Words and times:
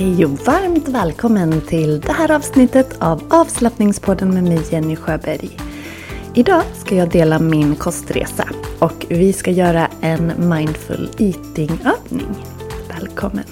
Hej 0.00 0.24
och 0.24 0.30
varmt 0.30 0.88
välkommen 0.88 1.60
till 1.60 2.00
det 2.00 2.12
här 2.12 2.30
avsnittet 2.30 2.96
av 3.02 3.22
avslappningspodden 3.30 4.34
med 4.34 4.44
mig 4.44 4.62
Jenny 4.70 4.96
Sjöberg. 4.96 5.50
Idag 6.34 6.62
ska 6.74 6.94
jag 6.94 7.10
dela 7.10 7.38
min 7.38 7.76
kostresa 7.76 8.48
och 8.78 9.06
vi 9.08 9.32
ska 9.32 9.50
göra 9.50 9.88
en 10.00 10.48
mindful 10.48 11.10
eating-övning. 11.18 12.34
Välkommen! 12.88 13.44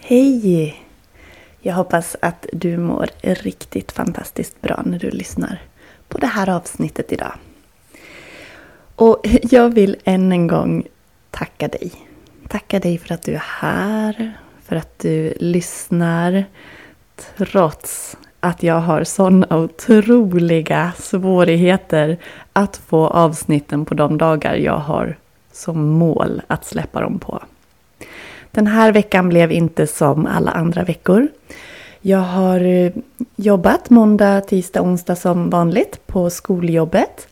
Hej! 0.00 0.76
Jag 1.60 1.74
hoppas 1.74 2.16
att 2.22 2.46
du 2.52 2.76
mår 2.76 3.08
riktigt 3.20 3.92
fantastiskt 3.92 4.60
bra 4.60 4.82
när 4.86 4.98
du 4.98 5.10
lyssnar 5.10 5.62
på 6.08 6.18
det 6.18 6.26
här 6.26 6.48
avsnittet 6.48 7.12
idag. 7.12 7.32
Och 8.96 9.20
jag 9.42 9.74
vill 9.74 9.96
än 10.04 10.32
en 10.32 10.46
gång 10.46 10.86
tacka 11.30 11.68
dig. 11.68 11.92
Tacka 12.48 12.80
dig 12.80 12.98
för 12.98 13.14
att 13.14 13.22
du 13.22 13.34
är 13.34 13.44
här, 13.60 14.32
för 14.64 14.76
att 14.76 14.98
du 14.98 15.34
lyssnar. 15.40 16.44
Trots 17.36 18.16
att 18.40 18.62
jag 18.62 18.80
har 18.80 19.04
sådana 19.04 19.56
otroliga 19.56 20.92
svårigheter 20.98 22.16
att 22.52 22.76
få 22.76 23.06
avsnitten 23.06 23.84
på 23.84 23.94
de 23.94 24.18
dagar 24.18 24.54
jag 24.54 24.78
har 24.78 25.16
som 25.52 25.88
mål 25.88 26.42
att 26.46 26.64
släppa 26.64 27.00
dem 27.00 27.18
på. 27.18 27.42
Den 28.50 28.66
här 28.66 28.92
veckan 28.92 29.28
blev 29.28 29.52
inte 29.52 29.86
som 29.86 30.26
alla 30.26 30.50
andra 30.50 30.84
veckor. 30.84 31.28
Jag 32.00 32.18
har 32.18 32.60
eh, 32.60 32.92
jobbat 33.36 33.90
måndag, 33.90 34.40
tisdag, 34.40 34.82
onsdag 34.82 35.16
som 35.16 35.50
vanligt 35.50 36.06
på 36.06 36.30
skoljobbet. 36.30 37.28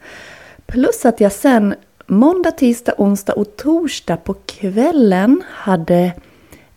Plus 0.73 1.05
att 1.05 1.21
jag 1.21 1.33
sen 1.33 1.75
måndag, 2.07 2.51
tisdag, 2.51 2.95
onsdag 2.99 3.33
och 3.33 3.57
torsdag 3.57 4.17
på 4.17 4.35
kvällen 4.35 5.43
hade 5.49 6.13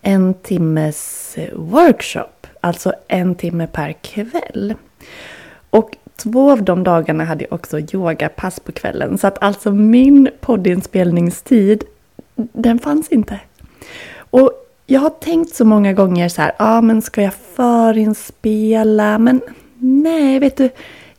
en 0.01 0.33
timmes 0.33 1.33
eh, 1.37 1.53
workshop. 1.53 2.47
Alltså 2.61 2.93
en 3.07 3.35
timme 3.35 3.67
per 3.67 3.93
kväll. 3.93 4.73
Och 5.69 5.97
två 6.15 6.51
av 6.51 6.63
de 6.63 6.83
dagarna 6.83 7.23
hade 7.23 7.43
jag 7.43 7.53
också 7.53 7.79
yogapass 7.79 8.59
på 8.59 8.71
kvällen. 8.71 9.17
Så 9.17 9.27
att 9.27 9.43
alltså 9.43 9.71
min 9.71 10.29
poddinspelningstid, 10.41 11.83
den 12.35 12.79
fanns 12.79 13.09
inte. 13.09 13.39
Och 14.17 14.51
jag 14.85 15.01
har 15.01 15.09
tänkt 15.09 15.55
så 15.55 15.65
många 15.65 15.93
gånger 15.93 16.29
så 16.29 16.41
här, 16.41 16.51
ja 16.59 16.77
ah, 16.77 16.81
men 16.81 17.01
ska 17.01 17.21
jag 17.21 17.33
förinspela? 17.33 19.17
Men 19.17 19.41
nej, 19.79 20.39
vet 20.39 20.57
du, 20.57 20.69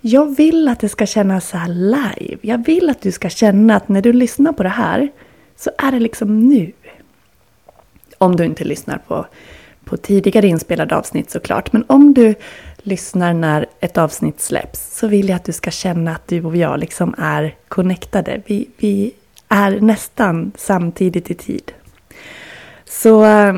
jag 0.06 0.36
vill 0.36 0.68
att 0.68 0.80
det 0.80 0.88
ska 0.88 1.06
kännas 1.06 1.48
så 1.48 1.56
här 1.56 1.68
live. 1.68 2.38
Jag 2.42 2.64
vill 2.64 2.90
att 2.90 3.00
du 3.00 3.12
ska 3.12 3.28
känna 3.28 3.76
att 3.76 3.88
när 3.88 4.02
du 4.02 4.12
lyssnar 4.12 4.52
på 4.52 4.62
det 4.62 4.68
här 4.68 5.08
så 5.56 5.70
är 5.78 5.92
det 5.92 5.98
liksom 5.98 6.48
nu. 6.48 6.72
Om 8.18 8.36
du 8.36 8.44
inte 8.44 8.64
lyssnar 8.64 8.98
på, 8.98 9.26
på 9.84 9.96
tidigare 9.96 10.46
inspelade 10.46 10.96
avsnitt 10.96 11.30
såklart. 11.30 11.72
Men 11.72 11.84
om 11.86 12.14
du 12.14 12.34
lyssnar 12.76 13.34
när 13.34 13.66
ett 13.80 13.98
avsnitt 13.98 14.40
släpps 14.40 14.98
så 14.98 15.06
vill 15.06 15.28
jag 15.28 15.36
att 15.36 15.44
du 15.44 15.52
ska 15.52 15.70
känna 15.70 16.10
att 16.10 16.28
du 16.28 16.44
och 16.44 16.56
jag 16.56 16.80
liksom 16.80 17.14
är 17.18 17.54
connectade. 17.68 18.42
Vi, 18.46 18.68
vi 18.76 19.12
är 19.48 19.80
nästan 19.80 20.52
samtidigt 20.56 21.30
i 21.30 21.34
tid. 21.34 21.72
Så, 22.84 23.24
eh, 23.24 23.56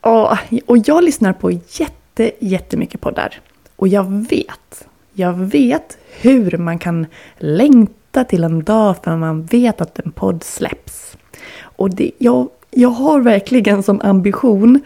och, 0.00 0.38
och 0.66 0.78
jag 0.84 1.04
lyssnar 1.04 1.32
på 1.32 1.50
jätte, 1.50 2.30
jättemycket 2.38 3.00
poddar. 3.00 3.40
Och 3.76 3.88
jag 3.88 4.28
vet 4.28 4.86
jag 5.18 5.32
vet 5.32 5.98
hur 6.20 6.58
man 6.58 6.78
kan 6.78 7.06
längta 7.38 8.24
till 8.24 8.44
en 8.44 8.64
dag 8.64 8.96
för 9.04 9.16
man 9.16 9.44
vet 9.44 9.80
att 9.80 9.98
en 9.98 10.12
podd 10.12 10.44
släpps. 10.44 11.16
Och 11.60 11.90
det, 11.90 12.10
jag, 12.18 12.48
jag 12.70 12.88
har 12.88 13.20
verkligen 13.20 13.82
som 13.82 14.00
ambition 14.00 14.80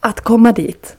att 0.00 0.20
komma 0.20 0.52
dit. 0.52 0.96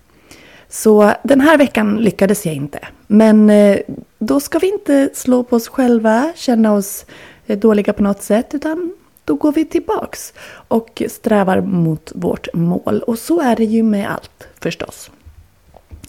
Så 0.69 1.14
den 1.23 1.41
här 1.41 1.58
veckan 1.58 1.95
lyckades 1.95 2.45
jag 2.45 2.55
inte. 2.55 2.80
Men 3.08 3.49
eh, 3.49 3.77
då 4.20 4.39
ska 4.39 4.60
vi 4.60 4.71
inte 4.71 5.10
slå 5.14 5.43
på 5.43 5.55
oss 5.55 5.67
själva, 5.67 6.31
känna 6.36 6.73
oss 6.73 7.05
eh, 7.48 7.60
dåliga 7.60 7.93
på 7.93 8.04
något 8.04 8.21
sätt, 8.21 8.54
utan 8.54 8.93
då 9.26 9.36
går 9.36 9.52
vi 9.52 9.65
tillbaks 9.65 10.33
och 10.67 11.04
strävar 11.08 11.61
mot 11.61 12.11
vårt 12.15 12.54
mål. 12.54 13.04
Och 13.08 13.20
så 13.20 13.42
är 13.42 13.55
det 13.55 13.65
ju 13.65 13.83
med 13.83 14.11
allt 14.11 14.48
förstås. 14.60 15.11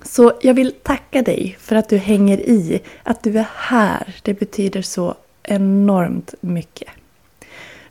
Så 0.03 0.33
jag 0.41 0.55
vill 0.55 0.73
tacka 0.83 1.23
dig 1.23 1.57
för 1.61 1.77
att 1.77 1.89
du 1.89 1.97
hänger 1.97 2.39
i, 2.39 2.83
att 3.03 3.23
du 3.23 3.39
är 3.39 3.49
här. 3.55 4.17
Det 4.23 4.35
betyder 4.35 4.83
så 4.83 5.15
enormt 5.43 6.35
mycket. 6.41 6.89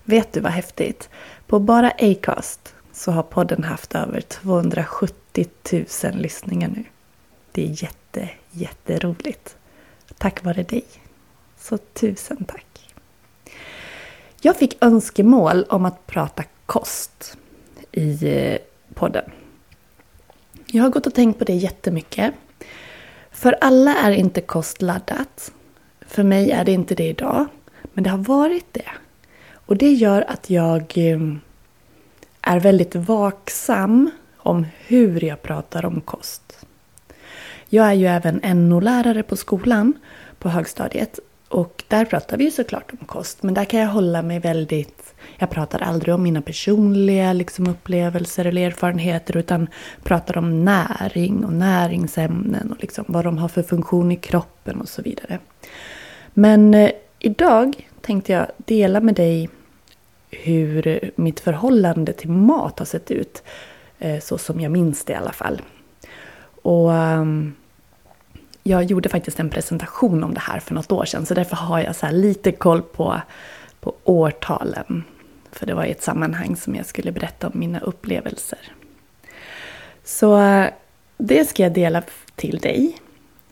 Vet 0.03 0.34
du 0.34 0.40
vad 0.40 0.51
häftigt? 0.51 1.09
På 1.47 1.59
bara 1.59 1.91
Acast 2.00 2.75
så 2.94 3.12
har 3.12 3.23
podden 3.23 3.63
haft 3.63 3.95
över 3.95 4.22
270 4.22 5.45
000 5.72 5.85
lyssningar 6.13 6.69
nu. 6.69 6.84
Det 7.51 7.63
är 7.63 7.84
jätte, 7.84 8.29
jätteroligt. 8.51 9.56
Tack 10.18 10.44
vare 10.44 10.63
dig. 10.63 10.85
Så 11.59 11.78
tusen 11.78 12.45
tack. 12.45 12.94
Jag 14.41 14.57
fick 14.57 14.78
önskemål 14.81 15.63
om 15.69 15.85
att 15.85 16.07
prata 16.07 16.44
kost 16.66 17.38
i 17.91 18.28
eh, 18.28 18.57
podden. 18.94 19.31
Jag 20.72 20.84
har 20.84 20.90
gått 20.90 21.08
och 21.08 21.14
tänkt 21.14 21.40
på 21.40 21.46
det 21.46 21.54
jättemycket. 21.54 22.34
För 23.32 23.58
alla 23.62 23.96
är 23.96 24.12
inte 24.12 24.42
kost 24.42 24.82
laddat. 24.82 25.52
För 26.02 26.24
mig 26.24 26.52
är 26.52 26.66
det 26.66 26.72
inte 26.72 26.96
det 26.96 27.08
idag. 27.08 27.46
Men 27.94 28.04
det 28.04 28.10
har 28.10 28.18
varit 28.18 28.74
det. 28.74 28.90
Och 29.52 29.78
det 29.78 29.94
gör 29.94 30.26
att 30.28 30.50
jag 30.50 30.94
eh, 30.96 31.20
är 32.42 32.60
väldigt 32.60 32.96
vaksam 32.96 34.12
om 34.38 34.66
hur 34.88 35.24
jag 35.24 35.42
pratar 35.42 35.86
om 35.86 36.02
kost. 36.02 36.66
Jag 37.70 37.88
är 37.88 37.94
ju 37.94 38.08
även 38.08 38.68
NO-lärare 38.70 39.24
på 39.24 39.36
skolan 39.36 39.94
på 40.40 40.50
högstadiet. 40.50 41.20
Och 41.50 41.84
där 41.88 42.06
pratar 42.06 42.38
vi 42.38 42.44
ju 42.44 42.52
såklart 42.52 42.91
om 42.91 43.08
kost. 43.08 43.44
Men 43.44 43.53
där 43.53 43.66
kan 43.66 43.80
jag 43.80 43.88
hålla 43.88 44.22
mig 44.22 44.40
väldigt 44.40 45.08
jag 45.38 45.50
pratar 45.50 45.80
aldrig 45.80 46.16
om 46.16 46.24
mina 46.24 46.41
personliga 46.41 47.34
liksom, 47.34 47.68
upplevelser 47.68 48.46
eller 48.46 48.68
erfarenheter 48.68 49.38
utan 49.38 49.68
pratar 50.03 50.38
om 50.38 50.66
näring 50.66 51.46
och 51.46 51.53
näringsämnen 51.53 52.72
och 52.72 52.81
liksom, 52.81 53.06
vad 53.07 53.24
de 53.24 53.38
har 53.38 53.47
för 53.47 53.63
funktion 53.63 54.12
i 54.12 54.16
kroppen 54.16 54.81
och 54.81 54.90
så 54.90 55.02
vidare. 55.02 55.40
Men 56.34 56.74
eh, 56.74 56.91
idag 57.19 57.90
tänkte 58.02 58.31
jag 58.31 58.47
dela 58.57 59.00
med 59.00 59.16
dig 59.16 59.50
hur 60.31 61.12
mitt 61.16 61.40
förhållande 61.40 62.13
till 62.13 62.30
mat 62.30 62.80
har 62.80 62.86
sett 62.86 63.12
ut. 63.12 63.44
Eh, 64.00 64.19
så 64.19 64.38
som 64.38 64.62
jag 64.62 64.72
minns 64.72 65.03
det 65.03 65.13
i 65.13 65.16
alla 65.16 65.31
fall. 65.31 65.62
Och 66.62 66.90
um, 66.90 67.56
jag 68.68 68.84
gjorde 68.84 69.10
faktiskt 69.10 69.40
en 69.40 69.50
presentation 69.50 70.24
om 70.24 70.34
det 70.34 70.40
här 70.40 70.60
för 70.60 70.74
något 70.74 70.92
år 70.92 71.06
sedan 71.06 71.26
så 71.26 71.34
därför 71.34 71.56
har 71.56 71.80
jag 71.80 71.96
så 71.96 72.12
lite 72.12 72.52
koll 72.52 72.82
på, 72.82 73.22
på 73.80 73.94
årtalen. 74.04 75.04
För 75.52 75.66
det 75.66 75.74
var 75.74 75.86
i 75.86 75.92
ett 75.92 76.04
sammanhang 76.04 76.56
som 76.56 76.76
jag 76.76 76.86
skulle 76.86 77.12
berätta 77.12 77.48
om 77.48 77.60
mina 77.60 77.80
upplevelser. 77.80 78.60
Så 80.04 80.40
det 81.18 81.50
ska 81.50 81.64
jag 81.64 81.74
dela 81.74 82.04
till 82.36 82.58
dig. 82.58 82.98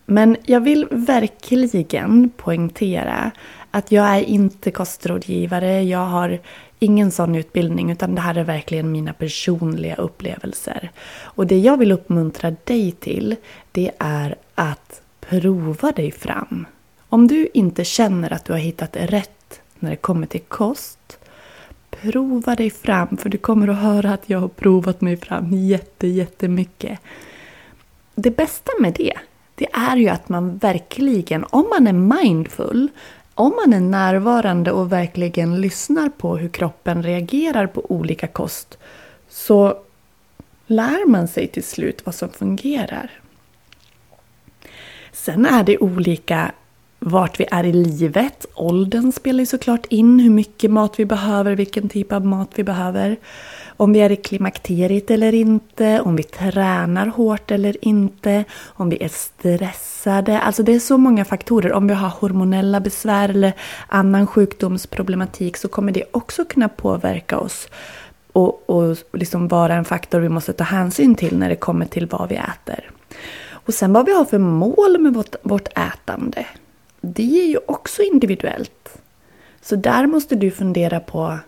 Men 0.05 0.37
jag 0.43 0.61
vill 0.61 0.87
verkligen 0.91 2.29
poängtera 2.29 3.31
att 3.71 3.91
jag 3.91 4.05
är 4.05 4.21
inte 4.21 4.71
kostrådgivare. 4.71 5.81
Jag 5.83 6.05
har 6.05 6.39
ingen 6.79 7.11
sån 7.11 7.35
utbildning 7.35 7.91
utan 7.91 8.15
det 8.15 8.21
här 8.21 8.35
är 8.35 8.43
verkligen 8.43 8.91
mina 8.91 9.13
personliga 9.13 9.95
upplevelser. 9.95 10.91
Och 11.23 11.47
det 11.47 11.59
jag 11.59 11.77
vill 11.77 11.91
uppmuntra 11.91 12.55
dig 12.63 12.91
till 12.91 13.35
det 13.71 13.91
är 13.99 14.35
att 14.55 15.01
prova 15.29 15.91
dig 15.91 16.11
fram. 16.11 16.65
Om 17.09 17.27
du 17.27 17.47
inte 17.53 17.83
känner 17.83 18.33
att 18.33 18.45
du 18.45 18.53
har 18.53 18.59
hittat 18.59 18.95
rätt 18.95 19.61
när 19.79 19.89
det 19.89 19.95
kommer 19.95 20.27
till 20.27 20.41
kost 20.47 21.19
prova 22.01 22.55
dig 22.55 22.69
fram 22.69 23.17
för 23.17 23.29
du 23.29 23.37
kommer 23.37 23.67
att 23.67 23.77
höra 23.77 24.13
att 24.13 24.29
jag 24.29 24.39
har 24.39 24.47
provat 24.47 25.01
mig 25.01 25.17
fram 25.17 25.53
jätte, 25.53 26.07
jättemycket. 26.07 26.99
Det 28.15 28.31
bästa 28.31 28.71
med 28.79 28.93
det, 28.93 29.13
det 29.55 29.67
är 29.73 29.97
ju 29.97 30.09
att 30.09 30.29
man 30.29 30.57
verkligen, 30.57 31.45
om 31.49 31.65
man 31.69 31.87
är 31.87 32.23
mindful, 32.23 32.87
om 33.33 33.53
man 33.55 33.73
är 33.73 33.79
närvarande 33.79 34.71
och 34.71 34.91
verkligen 34.91 35.61
lyssnar 35.61 36.09
på 36.09 36.37
hur 36.37 36.49
kroppen 36.49 37.03
reagerar 37.03 37.67
på 37.67 37.91
olika 37.91 38.27
kost, 38.27 38.77
så 39.29 39.77
lär 40.67 41.07
man 41.07 41.27
sig 41.27 41.47
till 41.47 41.63
slut 41.63 42.05
vad 42.05 42.15
som 42.15 42.29
fungerar. 42.29 43.11
Sen 45.25 45.45
är 45.45 45.63
det 45.63 45.77
olika 45.77 46.51
vart 46.99 47.39
vi 47.39 47.45
är 47.51 47.63
i 47.63 47.73
livet. 47.73 48.45
Åldern 48.55 49.11
spelar 49.11 49.39
ju 49.39 49.45
såklart 49.45 49.85
in, 49.89 50.19
hur 50.19 50.29
mycket 50.29 50.71
mat 50.71 50.99
vi 50.99 51.05
behöver, 51.05 51.55
vilken 51.55 51.89
typ 51.89 52.11
av 52.11 52.25
mat 52.25 52.49
vi 52.55 52.63
behöver. 52.63 53.17
Om 53.77 53.93
vi 53.93 53.99
är 53.99 54.11
i 54.11 54.15
klimakteriet 54.15 55.11
eller 55.11 55.33
inte, 55.33 56.01
om 56.01 56.15
vi 56.15 56.23
tränar 56.23 57.07
hårt 57.07 57.51
eller 57.51 57.85
inte, 57.85 58.43
om 58.63 58.89
vi 58.89 59.03
är 59.03 59.09
stressade. 59.09 60.39
Alltså 60.39 60.63
det 60.63 60.73
är 60.73 60.79
så 60.79 60.97
många 60.97 61.25
faktorer. 61.25 61.73
Om 61.73 61.87
vi 61.87 61.93
har 61.93 62.09
hormonella 62.09 62.79
besvär 62.79 63.29
eller 63.29 63.53
annan 63.87 64.27
sjukdomsproblematik 64.27 65.57
så 65.57 65.67
kommer 65.67 65.91
det 65.91 66.03
också 66.11 66.45
kunna 66.45 66.69
påverka 66.69 67.39
oss 67.39 67.67
och, 68.31 68.69
och 68.69 68.97
liksom 69.13 69.47
vara 69.47 69.75
en 69.75 69.85
faktor 69.85 70.19
vi 70.19 70.29
måste 70.29 70.53
ta 70.53 70.63
hänsyn 70.63 71.15
till 71.15 71.37
när 71.37 71.49
det 71.49 71.55
kommer 71.55 71.85
till 71.85 72.07
vad 72.07 72.29
vi 72.29 72.35
äter. 72.35 72.91
Och 73.65 73.73
sen 73.73 73.93
vad 73.93 74.05
vi 74.05 74.15
har 74.15 74.25
för 74.25 74.37
mål 74.37 74.97
med 74.99 75.13
vårt, 75.13 75.35
vårt 75.41 75.67
ätande. 75.67 76.47
Det 77.01 77.41
är 77.41 77.47
ju 77.47 77.57
också 77.65 78.01
individuellt. 78.01 79.01
Så 79.61 79.75
där 79.75 80.05
måste 80.05 80.35
du 80.35 80.51
fundera 80.51 80.99
på 80.99 81.39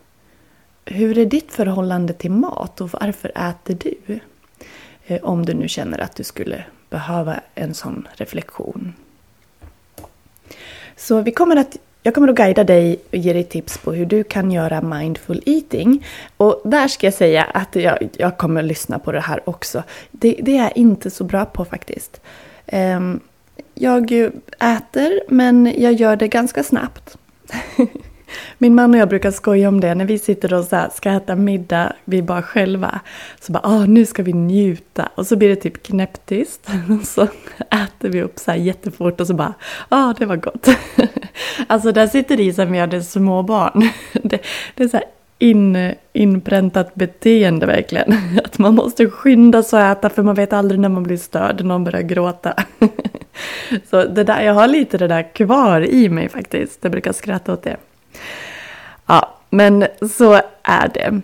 hur 0.86 1.18
är 1.18 1.25
ditt 1.25 1.52
förhållande 1.52 2.14
till 2.14 2.31
mat 2.31 2.81
och 2.81 2.90
varför 2.90 3.31
äter 3.36 3.78
du? 3.80 4.19
Eh, 5.06 5.24
om 5.24 5.46
du 5.46 5.54
nu 5.54 5.68
känner 5.68 6.00
att 6.00 6.16
du 6.16 6.24
skulle 6.24 6.66
behöva 6.90 7.40
en 7.56 7.74
sån 7.74 8.08
reflektion. 8.14 8.94
Så 10.96 11.22
vi 11.22 11.31
kommer 11.31 11.56
att, 11.56 11.78
jag 12.07 12.13
kommer 12.13 12.27
att 12.27 12.36
guida 12.36 12.63
dig 12.63 13.00
och 13.12 13.18
ge 13.18 13.33
dig 13.33 13.44
tips 13.44 13.77
på 13.77 13.94
hur 13.94 14.06
du 14.06 14.24
kan 14.24 14.51
göra 14.51 14.81
mindful 14.81 15.44
eating. 15.45 16.06
Och 16.38 16.62
där 16.65 16.88
ska 16.88 17.07
jag 17.07 17.13
säga 17.13 17.44
att 17.44 17.75
jag, 17.75 18.09
jag 18.18 18.38
kommer 18.38 18.62
att 18.62 18.68
lyssna 18.68 19.00
på 19.00 19.12
det 19.12 19.19
här 19.19 19.50
också. 19.50 19.83
Det, 20.12 20.39
det 20.42 20.57
är 20.57 20.63
jag 20.63 20.77
inte 20.77 21.09
så 21.09 21.24
bra 21.24 21.45
på 21.45 21.65
faktiskt. 21.65 22.21
Um, 22.71 23.19
jag 23.74 24.12
äter, 24.59 25.21
men 25.33 25.74
jag 25.77 25.94
gör 25.94 26.15
det 26.15 26.27
ganska 26.27 26.63
snabbt. 26.63 27.18
Min 28.57 28.75
man 28.75 28.94
och 28.94 29.00
jag 29.00 29.10
brukar 29.10 29.31
skoja 29.31 29.68
om 29.68 29.80
det 29.80 29.95
när 29.95 30.06
vi 30.06 30.19
sitter 30.19 30.53
och 30.53 30.65
så 30.65 30.88
ska 30.94 31.10
äta 31.10 31.36
middag, 31.36 31.94
vi 32.06 32.21
bara 32.21 32.42
själva. 32.42 33.00
Så 33.39 33.51
bara, 33.51 33.63
ah, 33.63 33.86
nu 33.86 34.06
ska 34.06 34.24
vi 34.24 34.33
njuta. 34.33 35.10
Och 35.15 35.27
så 35.27 35.36
blir 35.36 35.50
det 35.50 35.56
typ 35.56 35.83
knäpptyst. 35.83 36.69
Och 37.00 37.07
Så 37.07 37.21
äter 37.60 38.10
vi 38.10 38.21
upp 38.21 38.39
så 38.39 38.51
här 38.51 38.57
jättefort 38.57 39.21
och 39.21 39.27
så 39.27 39.33
bara, 39.33 39.53
ah, 39.89 40.13
det 40.18 40.25
var 40.25 40.36
gott. 40.36 40.68
Alltså 41.68 41.92
där 41.92 42.07
sitter 42.07 42.39
i 42.39 42.54
som 42.54 42.72
vi 42.72 42.80
hade 42.80 43.01
små 43.01 43.44
barn. 43.44 43.89
Det, 44.24 44.42
det 44.75 44.84
är 44.84 44.88
så 44.88 44.98
här 44.98 45.06
in, 45.39 45.94
inpräntat 46.13 46.95
beteende 46.95 47.66
verkligen. 47.66 48.13
Att 48.45 48.57
man 48.57 48.75
måste 48.75 49.10
skynda 49.10 49.63
sig 49.63 49.81
att 49.81 49.98
äta 49.98 50.10
för 50.10 50.24
man 50.24 50.36
vet 50.36 50.54
aldrig 50.54 50.80
när 50.80 50.89
man 50.89 51.04
blir 51.04 51.18
störd, 51.18 51.66
någon 51.66 51.84
börjar 51.84 52.01
gråta. 52.01 52.54
Så 53.89 54.04
det 54.06 54.24
där, 54.24 54.42
jag 54.42 54.54
har 54.54 54.68
lite 54.68 54.98
det 54.98 55.07
där 55.07 55.34
kvar 55.34 55.81
i 55.81 56.10
mig 56.10 56.30
faktiskt. 56.30 56.80
Jag 56.81 56.92
brukar 56.92 57.13
skratta 57.13 57.54
åt 57.54 57.63
det. 57.63 57.78
Ja, 59.06 59.34
men 59.50 59.86
så 60.18 60.34
är 60.63 60.88
det. 60.94 61.22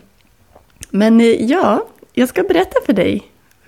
Men 0.89 1.21
eh, 1.21 1.25
ja, 1.27 1.85
jag 2.13 2.29
ska 2.29 2.43
berätta 2.43 2.79
för 2.85 2.93
dig 2.93 3.23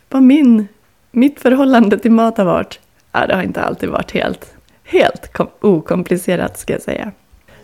vad 0.09 0.24
min, 0.24 0.68
mitt 1.12 1.39
förhållande 1.39 1.97
till 1.97 2.12
mat 2.12 2.38
har 2.38 2.45
varit. 2.45 2.80
Ja, 3.12 3.27
det 3.27 3.36
har 3.36 3.44
inte 3.44 3.62
alltid 3.62 3.89
varit 3.89 4.12
helt, 4.12 4.55
helt 4.85 5.31
okomplicerat 5.61 6.57
ska 6.57 6.73
jag 6.73 6.81
säga. 6.81 7.11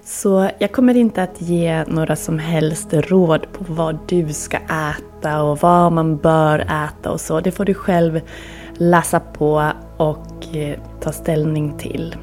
Så 0.04 0.50
jag 0.60 0.72
kommer 0.72 0.98
inte 0.98 1.24
att 1.24 1.42
ge 1.42 1.84
några 1.84 2.16
som 2.16 2.40
helst 2.40 2.94
råd 2.94 3.48
på 3.54 3.66
vad 3.68 4.00
du 4.08 4.34
ska 4.34 4.58
äta 4.58 5.44
och 5.44 5.58
vad 5.60 5.92
man 5.92 6.18
bör 6.18 6.60
äta 6.60 7.12
och 7.12 7.22
så. 7.22 7.40
Det 7.40 7.52
får 7.52 7.66
du 7.66 7.74
själv 7.74 8.22
läsa 8.74 9.20
på 9.20 9.72
och 9.98 10.56
eh, 10.56 10.80
ta 11.02 11.12
ställning 11.12 11.78
till. 11.78 12.16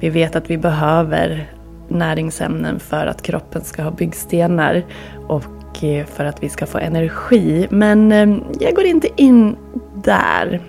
Vi 0.00 0.10
vet 0.10 0.36
att 0.36 0.50
vi 0.50 0.58
behöver 0.58 1.52
näringsämnen 1.88 2.80
för 2.80 3.06
att 3.06 3.22
kroppen 3.22 3.64
ska 3.64 3.82
ha 3.82 3.90
byggstenar 3.90 4.84
och 5.28 5.84
eh, 5.84 6.06
för 6.06 6.24
att 6.24 6.42
vi 6.42 6.48
ska 6.48 6.66
få 6.66 6.78
energi. 6.78 7.66
Men 7.70 8.12
eh, 8.12 8.38
jag 8.60 8.74
går 8.74 8.84
inte 8.84 9.08
in 9.16 9.56
där 10.04 10.60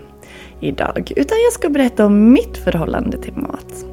idag, 0.62 1.12
utan 1.16 1.38
jag 1.44 1.54
ska 1.54 1.70
berätta 1.70 2.06
om 2.06 2.32
mitt 2.32 2.58
förhållande 2.58 3.18
till 3.18 3.34
mat. 3.34 3.86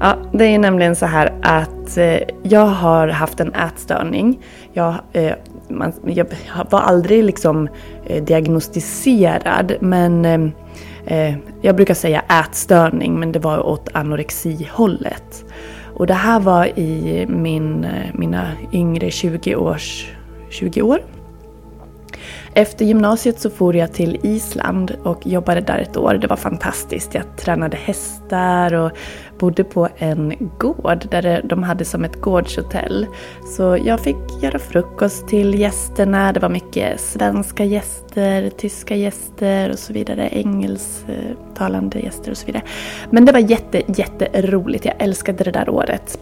Ja, 0.00 0.16
det 0.32 0.44
är 0.44 0.58
nämligen 0.58 0.96
så 0.96 1.06
här 1.06 1.32
att 1.42 1.96
eh, 1.96 2.18
jag 2.42 2.66
har 2.66 3.08
haft 3.08 3.40
en 3.40 3.54
ätstörning. 3.54 4.40
Jag, 4.72 4.94
eh, 5.12 5.32
man, 5.68 5.92
jag 6.06 6.26
var 6.70 6.80
aldrig 6.80 7.24
liksom 7.24 7.68
eh, 8.06 8.24
diagnostiserad 8.24 9.72
men 9.80 10.52
jag 11.60 11.76
brukar 11.76 11.94
säga 11.94 12.22
ätstörning 12.40 13.20
men 13.20 13.32
det 13.32 13.38
var 13.38 13.66
åt 13.66 13.88
anorexihållet. 13.92 15.44
Och 15.94 16.06
det 16.06 16.14
här 16.14 16.40
var 16.40 16.78
i 16.78 17.26
min, 17.28 17.86
mina 18.14 18.52
yngre 18.72 19.10
20, 19.10 19.56
års, 19.56 20.10
20 20.50 20.82
år. 20.82 21.00
Efter 22.54 22.84
gymnasiet 22.84 23.40
så 23.40 23.50
for 23.50 23.76
jag 23.76 23.92
till 23.92 24.18
Island 24.22 24.96
och 25.02 25.26
jobbade 25.26 25.60
där 25.60 25.78
ett 25.78 25.96
år. 25.96 26.14
Det 26.14 26.26
var 26.26 26.36
fantastiskt. 26.36 27.14
Jag 27.14 27.36
tränade 27.36 27.76
hästar 27.76 28.74
och 28.74 28.92
bodde 29.40 29.64
på 29.64 29.88
en 29.96 30.50
gård 30.58 31.06
där 31.10 31.42
de 31.44 31.62
hade 31.62 31.84
som 31.84 32.04
ett 32.04 32.20
gårdshotell. 32.20 33.06
Så 33.56 33.78
jag 33.84 34.00
fick 34.00 34.16
göra 34.42 34.58
frukost 34.58 35.28
till 35.28 35.60
gästerna. 35.60 36.32
Det 36.32 36.40
var 36.40 36.48
mycket 36.48 37.00
svenska 37.00 37.64
gäster, 37.64 38.50
tyska 38.50 38.96
gäster 38.96 39.70
och 39.70 39.78
så 39.78 39.92
vidare. 39.92 40.28
Engelsktalande 40.28 42.00
gäster 42.00 42.30
och 42.30 42.36
så 42.36 42.46
vidare. 42.46 42.62
Men 43.10 43.24
det 43.24 43.32
var 43.32 43.40
jätte, 43.40 43.82
jätteroligt. 43.86 44.84
Jag 44.84 44.94
älskade 44.98 45.44
det 45.44 45.50
där 45.50 45.68
året. 45.68 46.18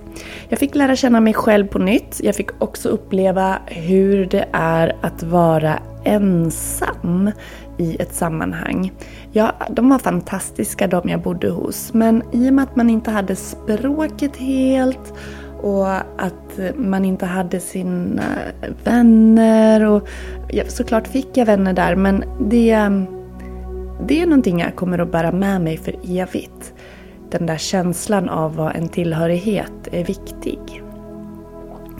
Jag 0.48 0.58
fick 0.58 0.74
lära 0.74 0.96
känna 0.96 1.20
mig 1.20 1.34
själv 1.34 1.66
på 1.66 1.78
nytt. 1.78 2.20
Jag 2.22 2.34
fick 2.34 2.62
också 2.62 2.88
uppleva 2.88 3.58
hur 3.66 4.26
det 4.26 4.48
är 4.52 4.96
att 5.00 5.22
vara 5.22 5.78
ensam 6.04 7.30
i 7.78 7.96
ett 8.00 8.14
sammanhang. 8.14 8.92
Ja, 9.32 9.52
de 9.70 9.88
var 9.88 9.98
fantastiska 9.98 10.86
de 10.86 11.08
jag 11.08 11.22
bodde 11.22 11.50
hos 11.50 11.94
men 11.94 12.22
i 12.32 12.50
och 12.50 12.54
med 12.54 12.62
att 12.62 12.76
man 12.76 12.90
inte 12.90 13.10
hade 13.10 13.36
språket 13.36 14.36
helt 14.36 15.12
och 15.62 15.94
att 15.96 16.58
man 16.76 17.04
inte 17.04 17.26
hade 17.26 17.60
sina 17.60 18.22
eh, 18.62 18.70
vänner 18.84 19.84
och 19.84 20.08
ja, 20.48 20.64
såklart 20.68 21.08
fick 21.08 21.36
jag 21.36 21.46
vänner 21.46 21.72
där 21.72 21.96
men 21.96 22.24
det, 22.40 22.90
det 24.06 24.22
är 24.22 24.26
någonting 24.26 24.60
jag 24.60 24.76
kommer 24.76 24.98
att 24.98 25.12
bära 25.12 25.32
med 25.32 25.60
mig 25.60 25.76
för 25.76 26.20
evigt. 26.20 26.74
Den 27.30 27.46
där 27.46 27.56
känslan 27.56 28.28
av 28.28 28.56
vad 28.56 28.76
en 28.76 28.88
tillhörighet 28.88 29.88
är 29.92 30.04
viktig. 30.04 30.82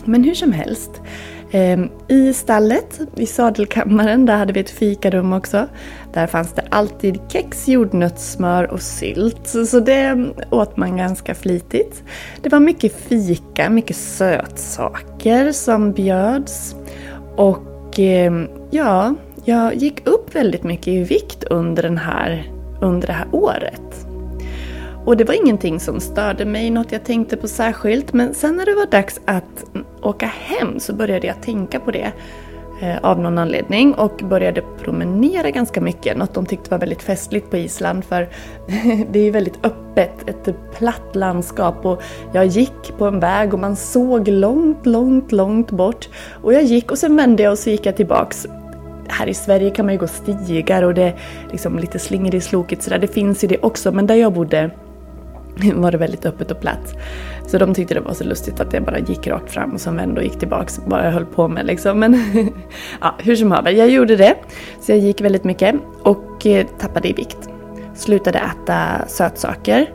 Men 0.05 0.25
hur 0.25 0.35
som 0.35 0.53
helst, 0.53 1.03
Ehm, 1.51 1.89
I 2.09 2.33
stallet, 2.33 3.01
i 3.17 3.27
sadelkammaren, 3.27 4.27
där 4.27 4.37
hade 4.37 4.53
vi 4.53 4.61
ett 4.61 4.71
fikarum 4.71 5.33
också. 5.33 5.69
Där 6.13 6.27
fanns 6.27 6.53
det 6.53 6.65
alltid 6.71 7.21
kex, 7.29 7.69
jordnötssmör 7.69 8.71
och 8.71 8.83
sylt. 8.83 9.49
Så 9.67 9.81
det 9.81 10.33
åt 10.51 10.77
man 10.77 10.97
ganska 10.97 11.35
flitigt. 11.35 12.03
Det 12.43 12.49
var 12.49 12.61
mycket 12.61 12.93
fika, 12.93 13.71
mycket 13.71 13.97
sötsaker 13.97 15.53
som 15.53 15.93
bjöds. 15.93 16.77
Och 17.37 17.99
ehm, 17.99 18.49
ja, 18.71 19.15
jag 19.45 19.75
gick 19.75 20.09
upp 20.09 20.35
väldigt 20.35 20.63
mycket 20.63 20.89
i 20.89 21.05
vikt 21.05 21.45
under, 21.45 21.83
den 21.83 21.99
här, 21.99 22.53
under 22.81 23.07
det 23.07 23.13
här 23.13 23.29
året. 23.33 23.88
Och 25.09 25.17
det 25.17 25.25
var 25.25 25.35
ingenting 25.35 25.81
som 25.81 26.01
störde 26.01 26.45
mig, 26.45 26.71
något 26.71 26.93
jag 26.93 27.05
tänkte 27.05 27.37
på 27.37 27.49
särskilt. 27.49 28.13
Men 28.13 28.35
sen 28.35 28.57
när 28.57 28.67
det 28.67 28.75
var 28.75 28.87
dags 28.87 29.21
att 29.25 29.65
åka 30.03 30.27
hem 30.27 30.81
så 30.81 30.93
började 30.93 31.27
jag 31.27 31.43
tänka 31.43 31.81
på 31.81 31.91
det 31.91 32.13
eh, 32.83 32.97
av 33.03 33.21
någon 33.21 33.39
anledning 33.39 33.95
och 33.95 34.21
började 34.25 34.63
promenera 34.83 35.51
ganska 35.51 35.81
mycket. 35.81 36.17
Något 36.17 36.35
de 36.35 36.47
tyckte 36.47 36.71
var 36.71 36.79
väldigt 36.79 37.03
festligt 37.03 37.51
på 37.51 37.57
Island 37.57 38.05
för 38.05 38.29
det 39.11 39.19
är 39.19 39.25
ju 39.25 39.31
väldigt 39.31 39.67
öppet, 39.67 40.29
ett 40.29 40.55
platt 40.79 41.17
landskap 41.17 41.87
och 41.87 42.03
jag 42.33 42.47
gick 42.47 42.99
på 42.99 43.07
en 43.07 43.21
väg 43.21 43.55
och 43.55 43.61
man 43.61 43.77
såg 43.77 44.29
långt, 44.29 44.87
långt, 44.87 45.33
långt 45.33 45.71
bort. 45.71 46.09
Och 46.43 46.55
jag 46.55 46.63
gick 46.63 46.91
och 46.91 46.99
sen 46.99 47.17
vände 47.17 47.43
jag 47.43 47.53
och 47.53 47.59
så 47.59 47.71
gick 47.71 47.87
jag 47.87 47.97
tillbaks 47.97 48.47
här 49.09 49.27
i 49.27 49.35
Sverige 49.35 49.71
kan 49.71 49.87
man 49.87 49.95
ju 49.95 50.01
gå 50.01 50.07
stigar 50.07 50.83
och 50.83 50.95
det 50.95 51.03
är 51.03 51.15
liksom 51.51 51.79
lite 51.79 51.99
slingrig 51.99 52.43
slokigt 52.43 52.83
sådär. 52.83 52.99
Det 52.99 53.09
finns 53.09 53.45
ju 53.45 53.49
det 53.49 53.59
också 53.59 53.93
men 53.93 54.07
där 54.07 54.15
jag 54.15 54.33
bodde 54.33 54.71
var 55.75 55.93
det 55.93 55.99
väldigt 55.99 56.27
öppet 56.27 56.51
och 56.51 56.61
platt. 56.61 56.95
Så 57.47 57.59
de 57.59 57.75
tyckte 57.75 57.95
det 57.95 58.01
var 58.01 58.15
så 58.15 58.25
lustigt 58.25 58.61
att 58.61 58.73
jag 58.73 58.85
bara 58.85 58.99
gick 58.99 59.27
rakt 59.27 59.51
fram 59.51 59.73
och 59.73 59.81
sen 59.81 59.97
vände 59.97 60.21
och 60.21 60.27
gick 60.27 60.39
tillbaks. 60.39 60.81
Bara 60.87 61.05
jag 61.05 61.13
höll 61.13 61.27
på 61.27 61.49
med 61.49 61.67
liksom. 61.67 61.99
Men 61.99 62.25
ja, 63.01 63.15
hur 63.19 63.37
som 63.37 63.51
haver, 63.53 63.71
jag 63.71 63.91
gjorde 63.91 64.17
det. 64.17 64.35
Så 64.81 64.93
jag 64.93 64.99
gick 64.99 65.21
väldigt 65.21 65.45
mycket 65.45 65.75
och 66.03 66.47
eh, 66.47 66.67
tappade 66.79 67.09
i 67.09 67.13
vikt. 67.13 67.49
Slutade 67.95 68.39
äta 68.39 69.09
sötsaker. 69.09 69.91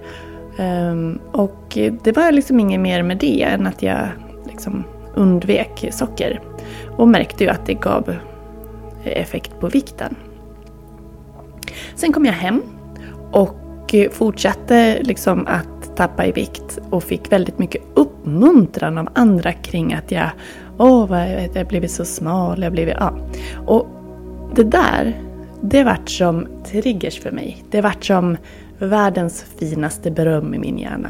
Ehm, 0.58 1.20
och 1.32 1.78
det 2.04 2.16
var 2.16 2.32
liksom 2.32 2.60
inget 2.60 2.80
mer 2.80 3.04
med 3.04 3.18
det 3.18 3.44
än 3.44 3.68
att 3.68 3.84
jag 3.84 4.08
liksom 4.46 4.84
undvek 5.16 5.90
socker. 5.92 6.42
Och 6.98 7.08
märkte 7.08 7.44
ju 7.44 7.50
att 7.50 7.66
det 7.66 7.74
gav 7.74 8.10
eh, 9.04 9.22
effekt 9.22 9.60
på 9.60 9.68
vikten. 9.68 10.16
Sen 11.96 12.14
kom 12.14 12.26
jag 12.26 12.34
hem 12.34 12.62
och 13.32 13.63
fortsatte 14.12 15.00
liksom 15.04 15.48
att 15.48 15.96
tappa 15.96 16.26
i 16.26 16.32
vikt 16.32 16.80
och 16.90 17.04
fick 17.04 17.32
väldigt 17.32 17.60
mycket 17.60 17.82
uppmuntran 17.94 18.98
av 18.98 19.10
andra 19.14 19.54
kring 19.54 19.94
att 19.94 20.12
jag 20.12 20.30
Åh, 20.78 21.08
vad 21.08 21.20
jag, 21.20 21.42
jag 21.42 21.56
har 21.56 21.66
blivit 21.66 21.92
så 21.92 22.06
smal, 22.06 22.58
jag 22.58 22.66
har 22.66 22.72
blivit... 22.72 22.96
Ja. 23.00 23.18
Och 23.66 23.88
det 24.56 24.64
där, 24.64 25.22
det 25.62 25.84
vart 25.84 26.10
som 26.10 26.48
triggers 26.66 27.20
för 27.20 27.32
mig. 27.32 27.64
Det 27.70 27.82
vart 27.82 28.06
som 28.06 28.38
världens 28.80 29.46
finaste 29.60 30.12
beröm 30.12 30.54
i 30.54 30.58
min 30.58 30.78
hjärna. 30.78 31.10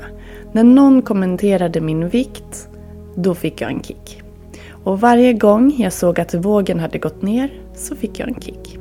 När 0.52 0.64
någon 0.64 1.02
kommenterade 1.02 1.82
min 1.82 2.10
vikt, 2.10 2.70
då 3.16 3.36
fick 3.36 3.62
jag 3.62 3.72
en 3.72 3.84
kick. 3.84 4.22
Och 4.70 5.00
varje 5.00 5.34
gång 5.34 5.74
jag 5.78 5.94
såg 5.94 6.20
att 6.20 6.34
vågen 6.34 6.80
hade 6.80 6.98
gått 6.98 7.22
ner 7.22 7.54
så 7.76 7.96
fick 7.96 8.20
jag 8.20 8.28
en 8.28 8.42
kick. 8.42 8.80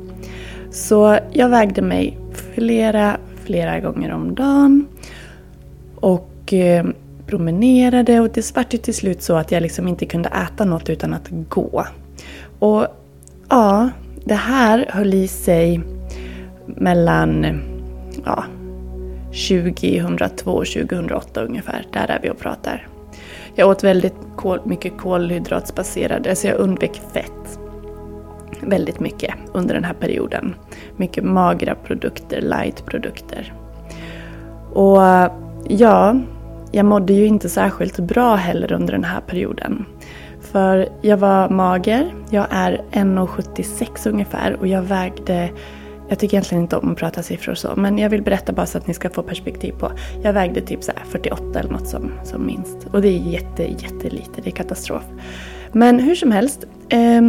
Så 0.71 1.17
jag 1.31 1.49
vägde 1.49 1.81
mig 1.81 2.17
flera, 2.55 3.17
flera 3.45 3.79
gånger 3.79 4.11
om 4.11 4.35
dagen. 4.35 4.87
Och 5.95 6.53
eh, 6.53 6.85
promenerade 7.27 8.19
och 8.19 8.29
det 8.29 8.55
vart 8.55 8.73
ju 8.73 8.77
till 8.77 8.93
slut 8.93 9.21
så 9.21 9.35
att 9.35 9.51
jag 9.51 9.61
liksom 9.61 9.87
inte 9.87 10.05
kunde 10.05 10.29
äta 10.29 10.65
något 10.65 10.89
utan 10.89 11.13
att 11.13 11.29
gå. 11.49 11.85
Och 12.59 12.87
ja, 13.49 13.89
det 14.25 14.33
här 14.33 14.85
höll 14.89 15.13
i 15.13 15.27
sig 15.27 15.81
mellan 16.65 17.61
ja, 18.25 18.43
2002 19.31 20.51
och 20.51 20.65
2008 20.65 21.41
ungefär. 21.43 21.85
Där 21.93 22.11
är 22.11 22.19
vi 22.21 22.29
och 22.29 22.39
pratar. 22.39 22.87
Jag 23.55 23.69
åt 23.69 23.83
väldigt 23.83 24.15
kol, 24.35 24.59
mycket 24.65 24.97
kolhydratsbaserade, 24.97 26.35
så 26.35 26.47
jag 26.47 26.57
undvek 26.57 27.01
fett. 27.13 27.62
Väldigt 28.61 28.99
mycket 28.99 29.35
under 29.53 29.73
den 29.73 29.83
här 29.83 29.93
perioden. 29.93 30.55
Mycket 30.97 31.23
magra 31.23 31.75
produkter, 31.75 32.41
light-produkter. 32.41 33.53
Och 34.73 35.01
ja, 35.67 36.15
jag 36.71 36.85
mådde 36.85 37.13
ju 37.13 37.25
inte 37.25 37.49
särskilt 37.49 37.99
bra 37.99 38.35
heller 38.35 38.71
under 38.71 38.93
den 38.93 39.03
här 39.03 39.21
perioden. 39.21 39.85
För 40.41 40.89
jag 41.01 41.17
var 41.17 41.49
mager, 41.49 42.13
jag 42.29 42.47
är 42.49 42.81
1,76 42.91 44.09
ungefär 44.09 44.55
och 44.59 44.67
jag 44.67 44.81
vägde 44.81 45.49
jag 46.09 46.19
tycker 46.19 46.35
egentligen 46.37 46.63
inte 46.63 46.77
om 46.77 46.91
att 46.91 46.97
prata 46.97 47.23
siffror 47.23 47.53
så, 47.53 47.73
men 47.75 47.97
jag 47.97 48.09
vill 48.09 48.21
berätta 48.21 48.53
bara 48.53 48.65
så 48.65 48.77
att 48.77 48.87
ni 48.87 48.93
ska 48.93 49.09
få 49.09 49.23
perspektiv 49.23 49.71
på. 49.71 49.91
Jag 50.23 50.33
vägde 50.33 50.61
typ 50.61 50.83
så 50.83 50.91
48 51.05 51.59
eller 51.59 51.71
något 51.71 51.87
som, 51.87 52.11
som 52.23 52.45
minst. 52.45 52.87
Och 52.91 53.01
det 53.01 53.07
är 53.07 53.31
jätte, 53.31 53.63
jättelite, 53.63 54.41
det 54.43 54.49
är 54.49 54.51
katastrof. 54.51 55.03
Men 55.71 55.99
hur 55.99 56.15
som 56.15 56.31
helst. 56.31 56.65
Eh, 56.89 57.21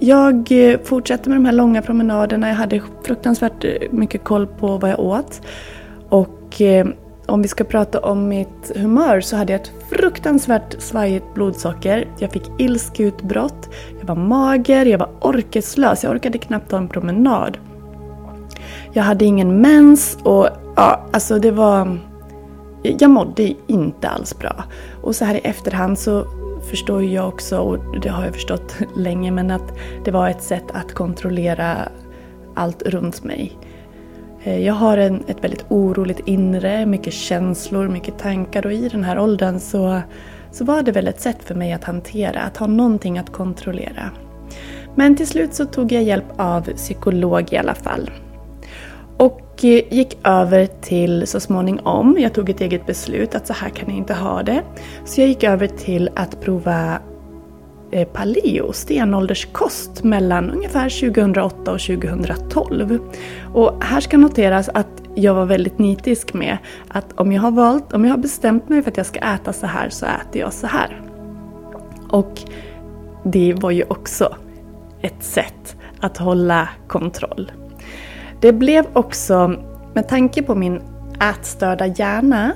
jag 0.00 0.52
eh, 0.52 0.80
fortsatte 0.84 1.28
med 1.28 1.38
de 1.38 1.44
här 1.44 1.52
långa 1.52 1.82
promenaderna. 1.82 2.48
Jag 2.48 2.54
hade 2.54 2.82
fruktansvärt 3.04 3.64
eh, 3.64 3.70
mycket 3.90 4.24
koll 4.24 4.46
på 4.46 4.78
vad 4.78 4.90
jag 4.90 5.00
åt. 5.00 5.40
Och 6.08 6.60
eh, 6.60 6.86
om 7.26 7.42
vi 7.42 7.48
ska 7.48 7.64
prata 7.64 8.00
om 8.00 8.28
mitt 8.28 8.72
humör 8.76 9.20
så 9.20 9.36
hade 9.36 9.52
jag 9.52 9.60
ett 9.60 9.72
fruktansvärt 9.90 10.82
svajigt 10.82 11.34
blodsocker. 11.34 12.08
Jag 12.18 12.32
fick 12.32 12.50
ilskeutbrott, 12.58 13.68
jag 13.98 14.06
var 14.06 14.14
mager, 14.14 14.86
jag 14.86 14.98
var 14.98 15.10
orkeslös. 15.20 16.04
Jag 16.04 16.12
orkade 16.12 16.38
knappt 16.38 16.70
ta 16.70 16.76
en 16.76 16.88
promenad. 16.88 17.58
Jag 18.92 19.02
hade 19.02 19.24
ingen 19.24 19.60
mens 19.60 20.18
och 20.22 20.48
ja, 20.76 21.06
alltså 21.12 21.38
det 21.38 21.50
var... 21.50 21.98
Jag 22.82 23.10
mådde 23.10 23.54
inte 23.66 24.08
alls 24.08 24.38
bra. 24.38 24.64
Och 25.02 25.16
så 25.16 25.24
här 25.24 25.34
i 25.34 25.38
efterhand 25.38 25.98
så 25.98 26.24
förstår 26.68 27.04
jag 27.04 27.28
också, 27.28 27.58
och 27.58 28.00
det 28.00 28.08
har 28.08 28.24
jag 28.24 28.34
förstått 28.34 28.76
länge, 28.96 29.30
men 29.30 29.50
att 29.50 29.72
det 30.04 30.10
var 30.10 30.28
ett 30.28 30.42
sätt 30.42 30.64
att 30.72 30.94
kontrollera 30.94 31.88
allt 32.54 32.82
runt 32.82 33.24
mig. 33.24 33.58
Eh, 34.42 34.58
jag 34.58 34.74
har 34.74 34.98
en, 34.98 35.24
ett 35.26 35.44
väldigt 35.44 35.64
oroligt 35.68 36.20
inre, 36.24 36.86
mycket 36.86 37.12
känslor, 37.12 37.88
mycket 37.88 38.18
tankar 38.18 38.66
och 38.66 38.72
i 38.72 38.88
den 38.88 39.04
här 39.04 39.18
åldern 39.18 39.60
så, 39.60 40.00
så 40.50 40.64
var 40.64 40.82
det 40.82 40.92
väl 40.92 41.08
ett 41.08 41.20
sätt 41.20 41.38
för 41.44 41.54
mig 41.54 41.72
att 41.72 41.84
hantera, 41.84 42.40
att 42.40 42.56
ha 42.56 42.66
någonting 42.66 43.18
att 43.18 43.32
kontrollera. 43.32 44.10
Men 44.94 45.16
till 45.16 45.26
slut 45.26 45.54
så 45.54 45.64
tog 45.64 45.92
jag 45.92 46.02
hjälp 46.02 46.24
av 46.36 46.62
psykolog 46.62 47.52
i 47.52 47.56
alla 47.56 47.74
fall. 47.74 48.10
Och 49.58 49.64
eh, 49.64 49.82
gick 49.90 50.18
över 50.24 50.66
till 50.66 51.26
så 51.26 51.40
småningom, 51.40 52.16
jag 52.18 52.32
tog 52.34 52.50
ett 52.50 52.60
eget 52.60 52.86
beslut 52.86 53.34
att 53.34 53.46
så 53.46 53.52
här 53.52 53.68
kan 53.68 53.88
jag 53.88 53.98
inte 53.98 54.14
ha 54.14 54.42
det. 54.42 54.62
Så 55.04 55.20
jag 55.20 55.28
gick 55.28 55.44
över 55.44 55.66
till 55.66 56.10
att 56.16 56.40
prova 56.40 56.98
eh, 57.90 58.08
paleo, 58.08 58.72
stenålderskost, 58.72 60.04
mellan 60.04 60.50
ungefär 60.50 61.12
2008 61.12 61.72
och 61.72 61.80
2012. 61.80 62.98
Och 63.54 63.84
här 63.84 64.00
ska 64.00 64.18
noteras 64.18 64.68
att 64.68 65.02
jag 65.14 65.34
var 65.34 65.46
väldigt 65.46 65.78
nitisk 65.78 66.34
med 66.34 66.58
att 66.88 67.20
om 67.20 67.32
jag 67.32 67.42
har 67.42 67.50
valt, 67.50 67.92
om 67.92 68.04
jag 68.04 68.12
har 68.12 68.18
bestämt 68.18 68.68
mig 68.68 68.82
för 68.82 68.90
att 68.90 68.96
jag 68.96 69.06
ska 69.06 69.20
äta 69.20 69.52
så 69.52 69.66
här 69.66 69.88
så 69.88 70.06
äter 70.06 70.40
jag 70.40 70.52
så 70.52 70.66
här. 70.66 71.02
Och 72.08 72.40
det 73.24 73.54
var 73.54 73.70
ju 73.70 73.84
också 73.88 74.36
ett 75.02 75.22
sätt 75.22 75.76
att 76.00 76.16
hålla 76.16 76.68
kontroll. 76.88 77.50
Det 78.40 78.52
blev 78.52 78.86
också, 78.92 79.54
med 79.94 80.08
tanke 80.08 80.42
på 80.42 80.54
min 80.54 80.82
ätstörda 81.30 81.86
hjärna, 81.86 82.52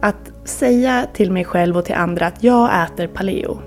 att 0.00 0.32
säga 0.44 1.06
till 1.12 1.32
mig 1.32 1.44
själv 1.44 1.76
och 1.76 1.84
till 1.84 1.94
andra 1.94 2.26
att 2.26 2.44
jag 2.44 2.82
äter 2.84 3.06
paleo. 3.06 3.58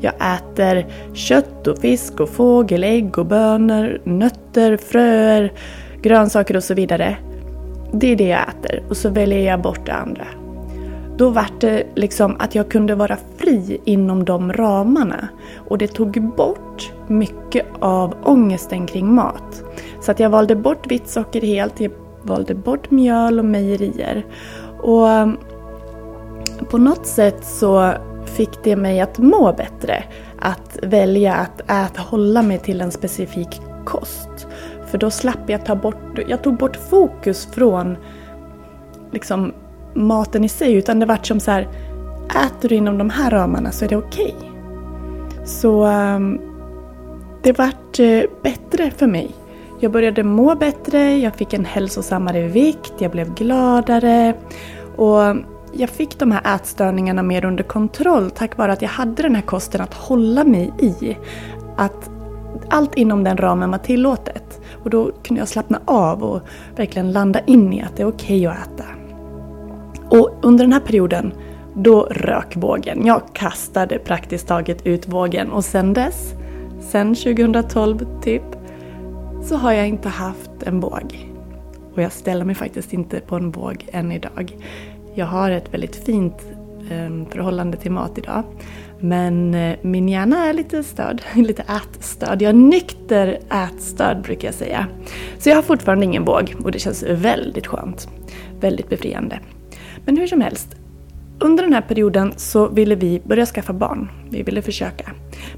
Jag 0.00 0.14
äter 0.14 0.86
kött 1.14 1.66
och 1.66 1.78
fisk 1.78 2.20
och 2.20 2.28
fågel, 2.28 2.84
ägg 2.84 3.18
och 3.18 3.26
bönor, 3.26 4.00
nötter, 4.04 4.76
fröer, 4.76 5.52
grönsaker 6.02 6.56
och 6.56 6.64
så 6.64 6.74
vidare. 6.74 7.16
Det 7.92 8.12
är 8.12 8.16
det 8.16 8.28
jag 8.28 8.40
äter 8.48 8.82
och 8.88 8.96
så 8.96 9.08
väljer 9.08 9.50
jag 9.50 9.62
bort 9.62 9.86
det 9.86 9.92
andra. 9.94 10.26
Då 11.16 11.30
vart 11.30 11.60
det 11.60 11.82
liksom 11.94 12.36
att 12.38 12.54
jag 12.54 12.70
kunde 12.70 12.94
vara 12.94 13.16
fri 13.36 13.80
inom 13.84 14.24
de 14.24 14.52
ramarna. 14.52 15.28
Och 15.68 15.78
det 15.78 15.88
tog 15.88 16.22
bort 16.36 16.92
mycket 17.08 17.66
av 17.80 18.14
ångesten 18.24 18.86
kring 18.86 19.14
mat. 19.14 19.62
Så 20.00 20.10
att 20.10 20.20
jag 20.20 20.30
valde 20.30 20.56
bort 20.56 20.90
vitt 20.90 21.08
socker 21.08 21.40
helt, 21.40 21.80
jag 21.80 21.92
valde 22.22 22.54
bort 22.54 22.90
mjöl 22.90 23.38
och 23.38 23.44
mejerier. 23.44 24.26
Och 24.82 25.10
ehm, 25.10 25.36
på 26.70 26.78
något 26.78 27.06
sätt 27.06 27.44
så 27.44 27.92
fick 28.24 28.64
det 28.64 28.76
mig 28.76 29.00
att 29.00 29.18
må 29.18 29.52
bättre. 29.52 30.04
Att 30.38 30.78
välja 30.82 31.34
att 31.34 31.60
äta, 31.60 32.02
hålla 32.02 32.42
mig 32.42 32.58
till 32.58 32.80
en 32.80 32.90
specifik 32.90 33.60
kost. 33.84 34.46
För 34.86 34.98
då 34.98 35.10
slapp 35.10 35.50
jag 35.50 35.66
ta 35.66 35.76
bort, 35.76 36.18
jag 36.28 36.42
tog 36.42 36.56
bort 36.56 36.76
fokus 36.76 37.46
från 37.46 37.96
liksom 39.10 39.52
maten 39.94 40.44
i 40.44 40.48
sig 40.48 40.74
utan 40.74 41.00
det 41.00 41.06
vart 41.06 41.26
som 41.26 41.40
så 41.40 41.50
här, 41.50 41.68
äter 42.28 42.68
du 42.68 42.74
inom 42.74 42.98
de 42.98 43.10
här 43.10 43.30
ramarna 43.30 43.72
så 43.72 43.84
är 43.84 43.88
det 43.88 43.96
okej. 43.96 44.34
Okay. 44.38 44.48
Så 45.44 45.86
um, 45.86 46.47
det 47.48 47.58
vart 47.58 47.98
eh, 47.98 48.22
bättre 48.42 48.90
för 48.90 49.06
mig. 49.06 49.30
Jag 49.80 49.92
började 49.92 50.22
må 50.22 50.54
bättre, 50.54 51.16
jag 51.16 51.34
fick 51.34 51.52
en 51.52 51.64
hälsosammare 51.64 52.48
vikt, 52.48 52.92
jag 52.98 53.10
blev 53.10 53.34
gladare 53.34 54.34
och 54.96 55.20
jag 55.72 55.90
fick 55.90 56.18
de 56.18 56.32
här 56.32 56.54
ätstörningarna 56.54 57.22
mer 57.22 57.44
under 57.44 57.64
kontroll 57.64 58.30
tack 58.30 58.56
vare 58.56 58.72
att 58.72 58.82
jag 58.82 58.88
hade 58.88 59.22
den 59.22 59.34
här 59.34 59.42
kosten 59.42 59.80
att 59.80 59.94
hålla 59.94 60.44
mig 60.44 60.72
i. 60.78 61.16
Att 61.76 62.10
allt 62.70 62.94
inom 62.94 63.24
den 63.24 63.36
ramen 63.36 63.70
var 63.70 63.78
tillåtet. 63.78 64.60
Och 64.84 64.90
då 64.90 65.12
kunde 65.22 65.40
jag 65.40 65.48
slappna 65.48 65.80
av 65.84 66.24
och 66.24 66.40
verkligen 66.76 67.12
landa 67.12 67.40
in 67.40 67.72
i 67.72 67.82
att 67.82 67.96
det 67.96 68.02
är 68.02 68.08
okej 68.08 68.48
okay 68.48 68.58
att 68.62 68.80
äta. 68.80 68.84
Och 70.16 70.30
under 70.42 70.64
den 70.64 70.72
här 70.72 70.80
perioden, 70.80 71.32
då 71.74 72.02
rök 72.10 72.56
vågen. 72.56 73.06
Jag 73.06 73.22
kastade 73.32 73.98
praktiskt 73.98 74.48
taget 74.48 74.86
ut 74.86 75.08
vågen 75.08 75.50
och 75.50 75.64
sen 75.64 75.94
dess, 75.94 76.34
sen 76.80 77.14
2012 77.14 78.06
typ, 78.22 78.42
så 79.42 79.56
har 79.56 79.72
jag 79.72 79.88
inte 79.88 80.08
haft 80.08 80.62
en 80.66 80.80
båg. 80.80 81.28
Och 81.94 82.02
jag 82.02 82.12
ställer 82.12 82.44
mig 82.44 82.54
faktiskt 82.54 82.92
inte 82.92 83.20
på 83.20 83.36
en 83.36 83.50
båg 83.50 83.86
än 83.92 84.12
idag. 84.12 84.56
Jag 85.14 85.26
har 85.26 85.50
ett 85.50 85.74
väldigt 85.74 85.96
fint 85.96 86.46
ehm, 86.90 87.26
förhållande 87.26 87.76
till 87.76 87.92
mat 87.92 88.18
idag. 88.18 88.42
Men 89.00 89.54
eh, 89.54 89.76
min 89.82 90.08
hjärna 90.08 90.46
är 90.46 90.52
lite 90.52 90.84
störd, 90.84 91.22
lite 91.34 91.62
ätstörd. 91.62 92.42
Jag 92.42 92.48
är 92.48 92.52
nykter 92.52 93.38
ätstörd 93.50 94.22
brukar 94.22 94.48
jag 94.48 94.54
säga. 94.54 94.86
Så 95.38 95.48
jag 95.48 95.56
har 95.56 95.62
fortfarande 95.62 96.04
ingen 96.04 96.24
båg 96.24 96.54
och 96.64 96.72
det 96.72 96.78
känns 96.78 97.02
väldigt 97.02 97.66
skönt. 97.66 98.08
Väldigt 98.60 98.88
befriande. 98.88 99.40
Men 100.04 100.16
hur 100.16 100.26
som 100.26 100.40
helst, 100.40 100.76
under 101.40 101.62
den 101.62 101.72
här 101.72 101.80
perioden 101.80 102.32
så 102.36 102.68
ville 102.68 102.94
vi 102.94 103.20
börja 103.24 103.46
skaffa 103.46 103.72
barn. 103.72 104.10
Vi 104.30 104.42
ville 104.42 104.62
försöka. 104.62 105.10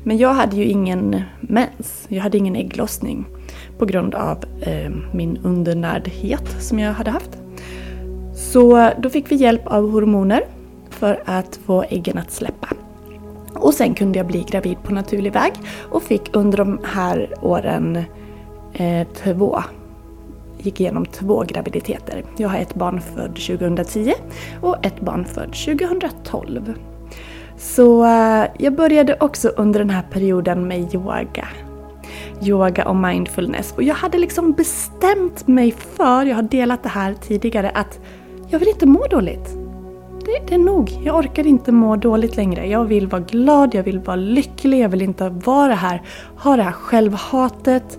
Men 0.05 0.19
jag 0.19 0.35
hade 0.35 0.57
ju 0.57 0.65
ingen 0.65 1.23
mens, 1.41 2.07
jag 2.09 2.23
hade 2.23 2.39
ingen 2.39 2.57
ägglossning 2.57 3.27
på 3.79 3.87
grund 3.87 4.15
av 4.15 4.45
eh, 4.61 4.91
min 5.13 5.37
undernärdhet 5.37 6.63
som 6.63 6.79
jag 6.79 6.93
hade 6.93 7.11
haft. 7.11 7.31
Så 8.35 8.91
då 8.99 9.11
fick 9.11 9.33
vi 9.33 9.37
hjälp 9.37 9.67
av 9.67 9.91
hormoner 9.91 10.43
för 10.91 11.23
att 11.25 11.61
få 11.67 11.83
äggen 11.83 12.19
att 12.19 12.31
släppa. 12.31 12.69
Och 13.55 13.75
sen 13.75 13.95
kunde 13.95 14.19
jag 14.19 14.27
bli 14.27 14.45
gravid 14.51 14.77
på 14.83 14.95
naturlig 14.95 15.33
väg 15.33 15.53
och 15.91 16.03
fick 16.03 16.37
under 16.37 16.59
de 16.59 16.81
här 16.85 17.35
åren 17.41 18.05
eh, 18.73 19.07
två 19.15 19.63
gick 20.67 20.81
igenom 20.81 21.07
två 21.07 21.45
graviditeter. 21.49 22.25
Jag 22.37 22.49
har 22.49 22.59
ett 22.59 22.75
barn 22.75 23.01
född 23.01 23.37
2010 23.37 24.13
och 24.61 24.87
ett 24.87 25.01
barn 25.01 25.25
född 25.25 25.53
2012. 25.53 26.75
Så 27.61 28.05
eh, 28.05 28.45
jag 28.59 28.75
började 28.75 29.17
också 29.21 29.49
under 29.49 29.81
den 29.81 29.91
här 29.91 30.03
perioden 30.03 30.69
med 30.69 30.95
yoga. 30.95 31.49
Yoga 32.43 32.89
och 32.89 32.97
mindfulness. 32.97 33.75
Och 33.77 33.83
jag 33.83 33.95
hade 33.95 34.19
liksom 34.19 34.53
bestämt 34.53 35.47
mig 35.47 35.73
för, 35.73 36.27
jag 36.27 36.37
har 36.37 36.43
delat 36.43 36.83
det 36.83 36.89
här 36.89 37.15
tidigare, 37.15 37.71
att 37.71 38.01
jag 38.49 38.59
vill 38.59 38.69
inte 38.69 38.87
må 38.87 39.07
dåligt. 39.07 39.57
Det, 40.25 40.47
det 40.49 40.55
är 40.55 40.59
nog. 40.59 40.91
Jag 41.03 41.17
orkar 41.17 41.47
inte 41.47 41.73
må 41.73 41.97
dåligt 41.97 42.37
längre. 42.37 42.67
Jag 42.67 42.85
vill 42.85 43.07
vara 43.07 43.23
glad, 43.23 43.75
jag 43.75 43.83
vill 43.83 43.99
vara 43.99 44.17
lycklig, 44.17 44.81
jag 44.81 44.89
vill 44.89 45.03
inte 45.03 45.29
vara 45.29 45.75
här, 45.75 46.03
ha 46.37 46.57
det 46.57 46.63
här 46.63 46.73
självhatet. 46.73 47.99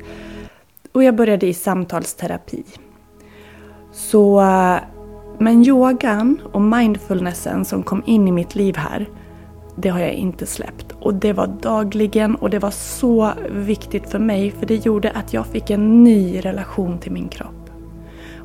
Och 0.92 1.04
jag 1.04 1.16
började 1.16 1.48
i 1.48 1.54
samtalsterapi. 1.54 2.64
Så, 3.92 4.42
men 5.40 5.66
yogan 5.66 6.42
och 6.52 6.62
mindfulnessen 6.62 7.66
som 7.66 7.84
kom 7.84 8.04
in 8.06 8.28
i 8.28 8.32
mitt 8.32 8.56
liv 8.56 8.78
här, 8.78 9.10
det 9.76 9.90
har 9.90 10.00
jag 10.00 10.14
inte 10.14 10.46
släppt. 10.46 10.92
Och 11.00 11.14
det 11.14 11.34
var 11.34 11.48
dagligen 11.48 12.36
och 12.36 12.50
det 12.50 12.60
var 12.60 12.72
så 12.72 13.32
viktigt 13.52 14.10
för 14.10 14.20
mig 14.20 14.52
för 14.52 14.66
det 14.66 14.86
gjorde 14.86 15.12
att 15.12 15.34
jag 15.34 15.46
fick 15.46 15.70
en 15.70 16.04
ny 16.04 16.40
relation 16.40 17.00
till 17.00 17.12
min 17.12 17.30
kropp. 17.30 17.70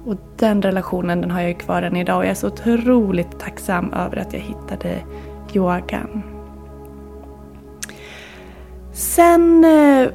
Och 0.07 0.15
den 0.37 0.63
relationen 0.63 1.21
den 1.21 1.31
har 1.31 1.41
jag 1.41 1.61
kvar 1.61 1.83
än 1.83 1.97
idag 1.97 2.19
och 2.19 2.25
jag 2.25 2.31
är 2.31 2.35
så 2.35 2.47
otroligt 2.47 3.39
tacksam 3.39 3.93
över 3.93 4.17
att 4.17 4.33
jag 4.33 4.41
hittade 4.41 5.03
yogan. 5.55 6.23
Sen 8.93 9.65
eh, 9.65 10.09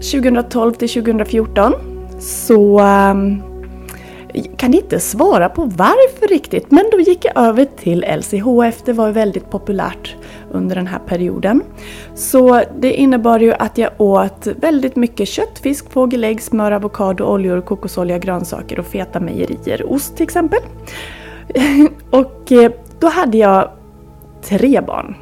2012 0.00 0.72
till 0.72 0.88
2014 0.88 1.72
så 2.20 2.80
um, 2.80 3.42
kan 4.56 4.74
inte 4.74 5.00
svara 5.00 5.48
på 5.48 5.64
varför 5.64 6.28
riktigt, 6.28 6.70
men 6.70 6.84
då 6.92 7.00
gick 7.00 7.24
jag 7.24 7.36
över 7.36 7.64
till 7.64 8.04
LCHF. 8.18 8.82
Det 8.84 8.92
var 8.92 9.10
väldigt 9.10 9.50
populärt 9.50 10.16
under 10.50 10.76
den 10.76 10.86
här 10.86 10.98
perioden. 10.98 11.62
Så 12.14 12.62
det 12.78 12.92
innebar 12.92 13.40
ju 13.40 13.52
att 13.52 13.78
jag 13.78 13.90
åt 14.00 14.46
väldigt 14.46 14.96
mycket 14.96 15.28
kött, 15.28 15.58
fisk, 15.58 15.92
fågelägg, 15.92 16.42
smör, 16.42 16.72
avokado, 16.72 17.24
oljor, 17.24 17.60
kokosolja, 17.60 18.18
grönsaker 18.18 18.78
och 18.78 18.86
feta 18.86 19.20
mejerier. 19.20 19.92
Ost 19.92 20.16
till 20.16 20.24
exempel. 20.24 20.60
och 22.10 22.52
eh, 22.52 22.72
då 22.98 23.08
hade 23.08 23.38
jag 23.38 23.70
tre 24.42 24.80
barn. 24.80 25.14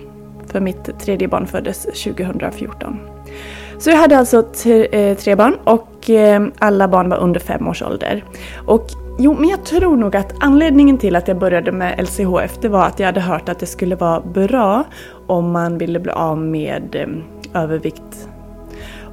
För 0.47 0.61
mitt 0.61 0.99
tredje 1.01 1.29
barn 1.29 1.47
föddes 1.47 1.83
2014. 1.83 3.18
Så 3.79 3.91
jag 3.91 3.97
hade 3.97 4.19
alltså 4.19 4.39
eh, 4.67 5.17
tre 5.17 5.35
barn 5.35 5.57
och 5.65 6.11
eh, 6.11 6.47
alla 6.59 6.89
barn 6.89 7.09
var 7.09 7.17
under 7.17 7.41
fem 7.41 7.69
års 7.69 7.83
ålder. 7.83 8.25
Och 8.67 8.87
jo, 9.19 9.35
men 9.35 9.49
jag 9.49 9.65
tror 9.65 9.97
nog 9.97 10.17
att 10.17 10.35
anledningen 10.41 10.99
till 10.99 11.17
att 11.17 11.29
jag 11.29 11.39
började 11.39 11.73
med 11.73 11.99
LCHF 11.99 12.59
det 12.61 12.69
var 12.69 12.87
att 12.87 12.99
jag 12.99 13.07
hade 13.07 13.21
hört 13.21 13.49
att 13.49 13.59
det 13.59 13.67
skulle 13.67 13.97
vara 13.97 14.21
bra 14.21 14.85
om 15.27 15.51
man 15.51 15.79
ville 15.79 16.01
bli 16.01 16.13
av 16.13 16.39
med 16.39 16.95
eh, 16.95 17.63
övervikt. 17.63 18.29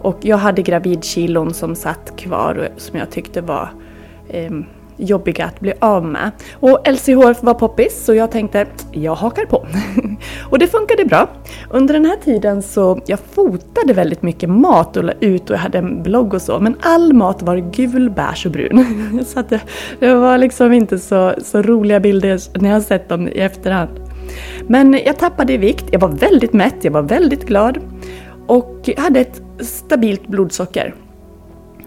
Och 0.02 0.18
jag 0.22 0.38
hade 0.38 0.62
gravidkilon 0.62 1.54
som 1.54 1.76
satt 1.76 2.18
kvar 2.18 2.56
och 2.56 2.82
som 2.82 3.00
jag 3.00 3.12
tyckte 3.12 3.42
var 3.42 3.70
eh, 4.30 4.52
jobbiga 4.98 5.46
att 5.46 5.60
bli 5.60 5.74
av 5.80 6.06
med. 6.06 6.32
Och 6.54 6.88
LCHF 6.88 7.44
var 7.44 7.54
poppis 7.54 8.06
så 8.06 8.14
jag 8.14 8.32
tänkte 8.32 8.66
jag 8.92 9.16
hakar 9.16 9.46
på. 9.46 9.68
och 10.50 10.60
det 10.60 10.68
funkade 10.68 11.06
bra. 11.06 11.30
Under 11.70 11.94
den 11.94 12.06
här 12.06 12.16
tiden 12.16 12.62
så 12.62 13.02
jag 13.06 13.20
fotade 13.20 13.94
väldigt 13.94 14.22
mycket 14.22 14.50
mat 14.50 14.98
och 14.98 15.04
la 15.04 15.14
ut 15.20 15.50
och 15.50 15.56
jag 15.56 15.60
hade 15.60 15.78
en 15.78 16.04
blogg 16.04 16.34
och 16.34 16.42
så 16.42 16.60
men 16.60 16.76
all 16.82 17.14
mat 17.14 17.42
var 17.42 17.58
gul, 17.58 18.10
beige 18.10 18.46
och 18.46 18.52
brun. 18.52 19.26
så 19.26 19.40
att 19.40 19.50
det, 19.50 19.62
det, 20.00 20.14
var 20.14 20.38
liksom 20.38 20.74
inte 20.74 21.00
så, 21.00 21.34
så 21.38 21.62
roliga 21.62 22.00
bilder 22.00 22.60
när 22.60 22.70
jag 22.70 22.82
sett 22.82 23.10
dem 23.10 23.28
i 23.28 23.40
efterhand. 23.40 23.90
Men 24.68 25.00
jag 25.06 25.18
tappade 25.18 25.54
i 25.54 25.58
vikt, 25.58 25.86
jag 25.92 26.00
var 26.00 26.10
väldigt 26.10 26.54
mätt, 26.54 26.76
jag 26.82 26.92
var 26.92 27.02
väldigt 27.02 27.46
glad 27.46 27.80
och 28.48 28.90
hade 28.98 29.20
ett 29.20 29.42
stabilt 29.60 30.28
blodsocker 30.28 30.96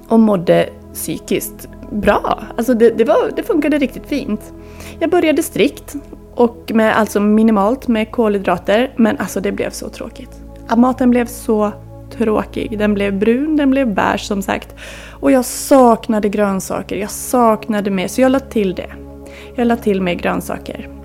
och 0.08 0.20
mådde 0.20 0.68
psykiskt 0.98 1.68
bra. 1.92 2.42
Alltså 2.56 2.74
det, 2.74 2.90
det, 2.90 3.04
var, 3.04 3.30
det 3.36 3.42
funkade 3.42 3.78
riktigt 3.78 4.06
fint. 4.06 4.52
Jag 4.98 5.10
började 5.10 5.42
strikt 5.42 5.96
och 6.34 6.70
med 6.74 6.96
alltså 6.96 7.20
minimalt 7.20 7.88
med 7.88 8.10
kolhydrater 8.10 8.92
men 8.96 9.16
alltså 9.18 9.40
det 9.40 9.52
blev 9.52 9.70
så 9.70 9.88
tråkigt. 9.88 10.30
Maten 10.76 11.10
blev 11.10 11.26
så 11.26 11.72
tråkig. 12.10 12.78
Den 12.78 12.94
blev 12.94 13.18
brun, 13.18 13.56
den 13.56 13.70
blev 13.70 13.94
beige 13.94 14.20
som 14.20 14.42
sagt. 14.42 14.74
Och 15.10 15.32
jag 15.32 15.44
saknade 15.44 16.28
grönsaker, 16.28 16.96
jag 16.96 17.10
saknade 17.10 17.90
mer 17.90 18.08
så 18.08 18.20
jag 18.20 18.32
lade 18.32 18.50
till 18.50 18.74
det. 18.74 18.90
Jag 19.54 19.66
lade 19.66 19.82
till 19.82 20.02
mer 20.02 20.14
grönsaker. 20.14 20.97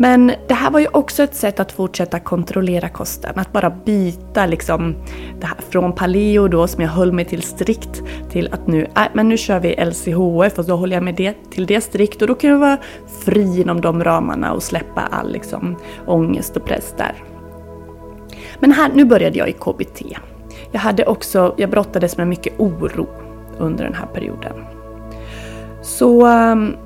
Men 0.00 0.32
det 0.48 0.54
här 0.54 0.70
var 0.70 0.80
ju 0.80 0.86
också 0.92 1.22
ett 1.22 1.34
sätt 1.34 1.60
att 1.60 1.72
fortsätta 1.72 2.18
kontrollera 2.18 2.88
kosten. 2.88 3.38
Att 3.38 3.52
bara 3.52 3.70
byta 3.70 4.46
liksom 4.46 4.94
det 5.40 5.46
här 5.46 5.56
från 5.68 5.92
paleo 5.92 6.48
då 6.48 6.66
som 6.66 6.82
jag 6.82 6.90
höll 6.90 7.12
mig 7.12 7.24
till 7.24 7.42
strikt 7.42 8.02
till 8.30 8.48
att 8.52 8.66
nu, 8.66 8.86
äh, 8.96 9.02
men 9.12 9.28
nu 9.28 9.36
kör 9.36 9.60
vi 9.60 9.76
LCHF 9.76 10.58
och 10.58 10.64
så 10.64 10.76
håller 10.76 10.96
jag 10.96 11.02
mig 11.02 11.12
det, 11.12 11.34
till 11.50 11.66
det 11.66 11.80
strikt 11.80 12.22
och 12.22 12.28
då 12.28 12.34
kan 12.34 12.50
jag 12.50 12.58
vara 12.58 12.78
fri 13.24 13.60
inom 13.60 13.80
de 13.80 14.04
ramarna 14.04 14.52
och 14.52 14.62
släppa 14.62 15.00
all 15.00 15.32
liksom 15.32 15.76
ångest 16.06 16.56
och 16.56 16.64
press 16.64 16.94
där. 16.96 17.14
Men 18.58 18.72
här, 18.72 18.90
nu 18.94 19.04
började 19.04 19.38
jag 19.38 19.48
i 19.48 19.52
KBT. 19.52 20.02
Jag 20.72 20.80
hade 20.80 21.06
också, 21.06 21.54
jag 21.56 21.70
brottades 21.70 22.16
med 22.16 22.28
mycket 22.28 22.60
oro 22.60 23.06
under 23.58 23.84
den 23.84 23.94
här 23.94 24.06
perioden. 24.06 24.64
Så 25.82 26.26
ehm, 26.26 26.76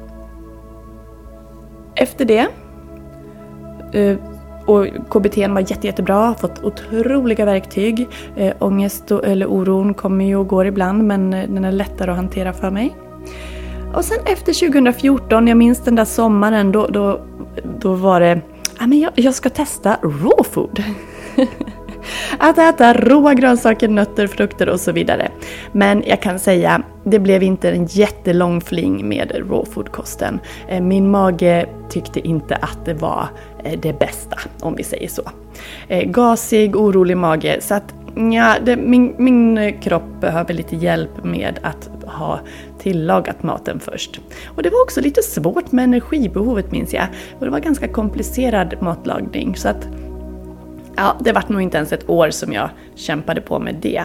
efter 1.94 2.24
det 2.24 2.48
Eh, 3.94 4.16
och 4.66 4.87
KBT 5.11 5.37
var 5.37 5.61
jätte, 5.61 5.87
jättebra, 5.87 6.35
fått 6.35 6.64
otroliga 6.64 7.44
verktyg. 7.44 8.09
Eh, 8.37 8.54
ångest 8.59 9.11
och, 9.11 9.24
eller 9.24 9.46
oron 9.46 9.94
kommer 9.94 10.24
ju 10.24 10.37
och 10.37 10.46
går 10.46 10.66
ibland 10.66 11.04
men 11.04 11.35
eh, 11.35 11.48
den 11.48 11.64
är 11.64 11.72
lättare 11.72 12.11
att 12.11 12.16
hantera 12.16 12.52
för 12.52 12.70
mig. 12.70 12.96
Och 13.94 14.04
sen 14.04 14.18
efter 14.26 14.68
2014, 14.68 15.48
jag 15.48 15.57
minns 15.57 15.80
den 15.80 15.94
där 15.94 16.04
sommaren, 16.04 16.72
då, 16.72 16.87
då, 16.87 17.20
då 17.78 17.94
var 17.94 18.20
det 18.20 18.40
ah, 18.78 18.87
men 18.87 19.00
jag, 19.00 19.12
jag 19.14 19.35
ska 19.35 19.50
testa 19.50 19.96
raw 20.02 20.44
food. 20.50 20.83
att 22.38 22.59
äta 22.59 22.92
råa 22.92 23.35
grönsaker, 23.35 23.88
nötter, 23.88 24.27
frukter 24.27 24.68
och 24.68 24.81
så 24.81 24.92
vidare. 24.92 25.29
Men 25.73 26.03
jag 26.07 26.23
kan 26.23 26.38
säga, 26.38 26.83
det 27.05 27.18
blev 27.18 27.42
inte 27.42 27.70
en 27.70 27.87
jättelång 27.87 28.61
fling 28.61 29.09
med 29.09 29.33
rawfood-kosten. 29.51 30.40
Eh, 30.68 30.81
min 30.81 31.11
mage 31.11 31.66
tyckte 31.88 32.20
inte 32.20 32.57
att 32.57 32.85
det 32.85 32.94
var 32.94 33.29
eh, 33.64 33.81
det 33.81 33.99
bästa, 33.99 34.38
om 34.61 34.75
vi 34.77 34.83
säger 34.83 35.09
så. 35.09 35.23
Eh, 35.88 36.11
gasig, 36.11 36.77
orolig 36.77 37.16
mage, 37.16 37.59
så 37.61 37.75
att 37.75 37.94
ja, 38.33 38.57
det, 38.64 38.77
min, 38.77 39.14
min 39.18 39.73
kropp 39.81 40.20
behöver 40.20 40.55
lite 40.55 40.77
hjälp 40.77 41.25
med 41.25 41.59
att 41.62 41.90
ha 42.07 42.40
tillagat 42.79 43.42
maten 43.42 43.81
först. 43.81 44.20
Och 44.47 44.62
det 44.62 44.70
var 44.70 44.83
också 44.83 45.01
lite 45.01 45.23
svårt 45.23 45.73
med 45.73 45.85
energibehovet 45.85 46.73
minns 46.73 46.94
jag. 46.94 47.07
Och 47.38 47.44
det 47.44 47.51
var 47.51 47.61
ganska 47.61 47.88
komplicerad 47.88 48.75
matlagning 48.81 49.57
så 49.57 49.68
att 49.68 49.88
ja, 50.96 51.16
det 51.20 51.33
vart 51.33 51.48
nog 51.48 51.62
inte 51.62 51.76
ens 51.76 51.92
ett 51.92 52.09
år 52.11 52.30
som 52.30 52.52
jag 52.52 52.68
kämpade 52.94 53.40
på 53.40 53.59
med 53.59 53.74
det. 53.74 54.04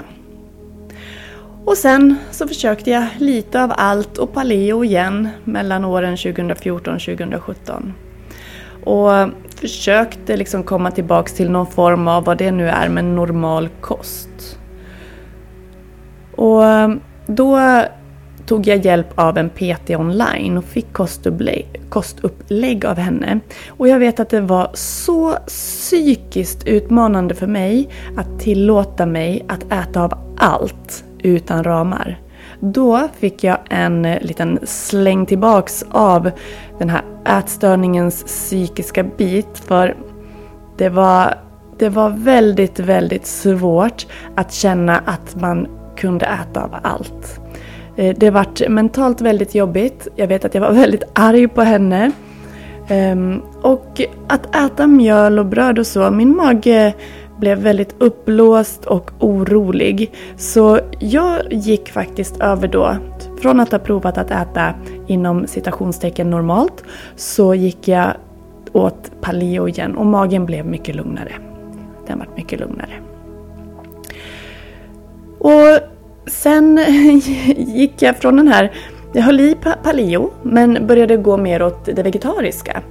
Och 1.65 1.77
sen 1.77 2.15
så 2.31 2.47
försökte 2.47 2.91
jag 2.91 3.05
lite 3.17 3.63
av 3.63 3.73
allt 3.77 4.17
och 4.17 4.33
paleo 4.33 4.83
igen 4.83 5.29
mellan 5.43 5.85
åren 5.85 6.17
2014 6.17 6.93
och 6.95 7.01
2017. 7.01 7.93
Och 8.83 9.11
försökte 9.55 10.37
liksom 10.37 10.63
komma 10.63 10.91
tillbaks 10.91 11.33
till 11.33 11.51
någon 11.51 11.67
form 11.67 12.07
av 12.07 12.23
vad 12.23 12.37
det 12.37 12.51
nu 12.51 12.69
är, 12.69 12.89
men 12.89 13.15
normal 13.15 13.69
kost. 13.81 14.59
Och 16.35 16.63
då 17.27 17.57
tog 18.49 18.67
jag 18.67 18.85
hjälp 18.85 19.07
av 19.15 19.37
en 19.37 19.49
PT 19.49 19.89
online 19.89 20.57
och 20.57 20.63
fick 20.63 20.93
kostupplägg, 21.89 22.85
av 22.85 22.97
henne. 22.97 23.39
Och 23.69 23.87
jag 23.87 23.99
vet 23.99 24.19
att 24.19 24.29
det 24.29 24.41
var 24.41 24.69
så 24.73 25.35
psykiskt 25.47 26.67
utmanande 26.67 27.35
för 27.35 27.47
mig 27.47 27.89
att 28.17 28.39
tillåta 28.39 29.05
mig 29.05 29.45
att 29.47 29.71
äta 29.71 30.03
av 30.03 30.13
allt 30.37 31.03
utan 31.19 31.63
ramar. 31.63 32.21
Då 32.59 33.07
fick 33.19 33.43
jag 33.43 33.57
en 33.69 34.01
liten 34.01 34.59
släng 34.63 35.25
tillbaks 35.25 35.85
av 35.91 36.31
den 36.79 36.89
här 36.89 37.01
ätstörningens 37.25 38.23
psykiska 38.23 39.03
bit 39.03 39.57
för 39.65 39.95
det 40.77 40.89
var, 40.89 41.35
det 41.79 41.89
var 41.89 42.09
väldigt, 42.09 42.79
väldigt 42.79 43.25
svårt 43.25 44.07
att 44.35 44.53
känna 44.53 44.97
att 44.97 45.35
man 45.41 45.67
kunde 45.97 46.25
äta 46.25 46.63
av 46.63 46.75
allt. 46.83 47.39
Eh, 47.99 48.15
det 48.17 48.29
vart 48.29 48.69
mentalt 48.69 49.21
väldigt 49.21 49.55
jobbigt. 49.55 50.07
Jag 50.15 50.27
vet 50.27 50.45
att 50.45 50.53
jag 50.53 50.61
var 50.61 50.71
väldigt 50.83 51.03
arg 51.13 51.47
på 51.47 51.61
henne. 51.61 52.11
Ehm, 52.87 53.41
och 53.61 54.01
att 54.27 54.55
äta 54.55 54.87
mjöl 54.87 55.39
och 55.39 55.45
bröd 55.45 55.79
och 55.79 55.87
så, 55.87 56.11
min 56.11 56.35
mage 56.35 56.93
blev 57.39 57.57
väldigt 57.57 57.95
uppblåst 57.97 58.85
och 58.85 59.11
orolig. 59.19 60.13
Så 60.37 60.79
jag 60.99 61.53
gick 61.53 61.89
faktiskt 61.89 62.41
över 62.41 62.67
då 62.67 62.95
från 63.41 63.59
att 63.59 63.71
ha 63.71 63.79
provat 63.79 64.17
att 64.17 64.31
äta 64.31 64.73
inom 65.07 65.47
citationstecken 65.47 66.29
normalt 66.29 66.83
så 67.15 67.53
gick 67.55 67.87
jag 67.87 68.13
åt 68.73 69.11
paleo 69.21 69.67
igen 69.67 69.95
och 69.95 70.05
magen 70.05 70.45
blev 70.45 70.65
mycket 70.65 70.95
lugnare. 70.95 71.31
Den 72.07 72.19
vart 72.19 72.37
mycket 72.37 72.59
lugnare. 72.59 72.93
Och 75.39 75.88
sen 76.27 76.77
gick 77.57 78.01
jag 78.01 78.17
från 78.17 78.35
den 78.35 78.47
här, 78.47 78.71
jag 79.13 79.21
höll 79.21 79.39
i 79.39 79.55
paleo 79.83 80.31
men 80.43 80.87
började 80.87 81.17
gå 81.17 81.37
mer 81.37 81.61
åt 81.61 81.85
det 81.85 82.03
vegetariska 82.03 82.81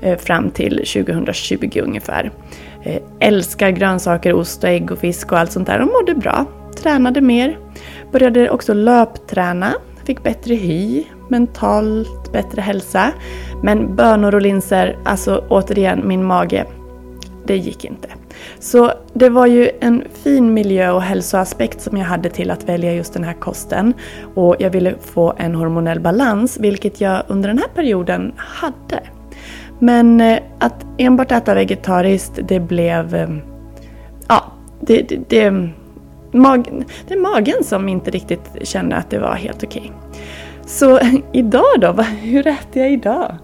eh, 0.00 0.18
fram 0.18 0.50
till 0.50 0.76
2020 0.76 1.80
ungefär. 1.82 2.30
Eh, 2.82 3.02
älskar 3.20 3.70
grönsaker, 3.70 4.32
ost 4.32 4.64
och 4.64 4.70
ägg 4.70 4.90
och 4.90 4.98
fisk 4.98 5.32
och 5.32 5.38
allt 5.38 5.52
sånt 5.52 5.66
där 5.66 5.80
och 5.80 5.86
mådde 5.86 6.14
bra. 6.14 6.46
Tränade 6.76 7.20
mer. 7.20 7.58
Började 8.12 8.50
också 8.50 8.74
löpträna. 8.74 9.74
Fick 10.04 10.22
bättre 10.22 10.54
hy, 10.54 11.04
mentalt 11.28 12.32
bättre 12.32 12.60
hälsa. 12.60 13.12
Men 13.62 13.96
bönor 13.96 14.34
och 14.34 14.42
linser, 14.42 14.98
alltså 15.04 15.44
återigen 15.48 16.08
min 16.08 16.24
mage, 16.24 16.66
det 17.46 17.56
gick 17.56 17.84
inte. 17.84 18.08
Så 18.58 18.92
det 19.12 19.28
var 19.28 19.46
ju 19.46 19.70
en 19.80 20.04
fin 20.22 20.54
miljö 20.54 20.90
och 20.90 21.02
hälsoaspekt 21.02 21.80
som 21.80 21.96
jag 21.96 22.04
hade 22.04 22.30
till 22.30 22.50
att 22.50 22.68
välja 22.68 22.94
just 22.94 23.12
den 23.12 23.24
här 23.24 23.32
kosten. 23.32 23.92
Och 24.34 24.56
jag 24.58 24.70
ville 24.70 24.94
få 25.00 25.34
en 25.36 25.54
hormonell 25.54 26.00
balans, 26.00 26.58
vilket 26.60 27.00
jag 27.00 27.22
under 27.28 27.48
den 27.48 27.58
här 27.58 27.68
perioden 27.74 28.32
hade. 28.36 29.00
Men 29.78 30.20
eh, 30.20 30.38
att 30.58 30.86
enbart 30.98 31.32
äta 31.32 31.54
vegetariskt, 31.54 32.38
det 32.48 32.60
blev... 32.60 33.14
Eh, 33.14 33.28
ja, 34.28 34.52
det, 34.80 35.02
det, 35.02 35.18
det, 35.28 35.50
magen, 36.32 36.84
det 37.08 37.14
är 37.14 37.20
magen 37.20 37.64
som 37.64 37.88
inte 37.88 38.10
riktigt 38.10 38.50
kände 38.62 38.96
att 38.96 39.10
det 39.10 39.18
var 39.18 39.34
helt 39.34 39.64
okej. 39.64 39.82
Okay. 39.82 40.20
Så 40.66 41.00
idag 41.32 41.80
då? 41.80 41.92
Hur 42.02 42.46
äter 42.46 42.82
jag 42.82 42.92
idag? 42.92 43.34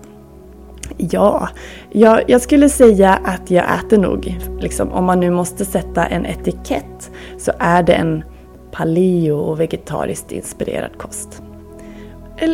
Ja, 1.01 1.49
jag, 1.91 2.23
jag, 2.27 2.41
skulle 2.41 2.69
säga 2.69 3.19
att 3.25 3.51
jag 3.51 3.65
äter 3.79 3.99
nog, 3.99 4.39
liksom, 4.61 4.93
om 4.93 5.05
man 5.05 5.21
nu 5.21 5.31
måste 5.31 5.65
sätta 5.65 6.07
en 6.07 6.27
etikett, 6.27 7.11
så 7.39 7.53
är 7.59 7.83
det 7.83 7.93
en 7.93 8.25
paleo 8.73 9.39
och 9.39 9.61
vegetariskt 9.61 10.33
inspirerad 10.33 10.99
kost. 10.99 11.43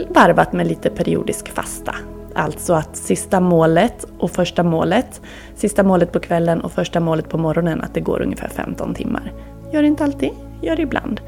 Varvat 0.09 0.53
med 0.53 0.67
lite 0.67 0.91
periodisk 0.91 1.49
fasta. 1.49 1.95
Alltså 2.35 2.75
att 2.75 2.97
sista 2.97 3.41
målet 3.41 4.07
och 4.19 4.31
första 4.31 4.63
målet, 4.63 5.21
sista 5.55 5.83
målet 5.83 6.13
på 6.13 6.21
kvällen 6.21 6.61
och 6.61 6.73
första 6.73 7.01
målet 7.01 7.29
på 7.29 7.39
morgonen, 7.39 7.81
att 7.81 7.95
det 7.95 8.01
går 8.01 8.23
ungefär 8.23 8.49
15 8.49 8.95
timmar. 8.95 9.33
Gör 9.73 9.83
det 9.83 9.89
inte 9.89 10.05
alltid, 10.05 10.31
gör 10.63 10.77
det 10.77 10.83
ibland. 10.83 11.21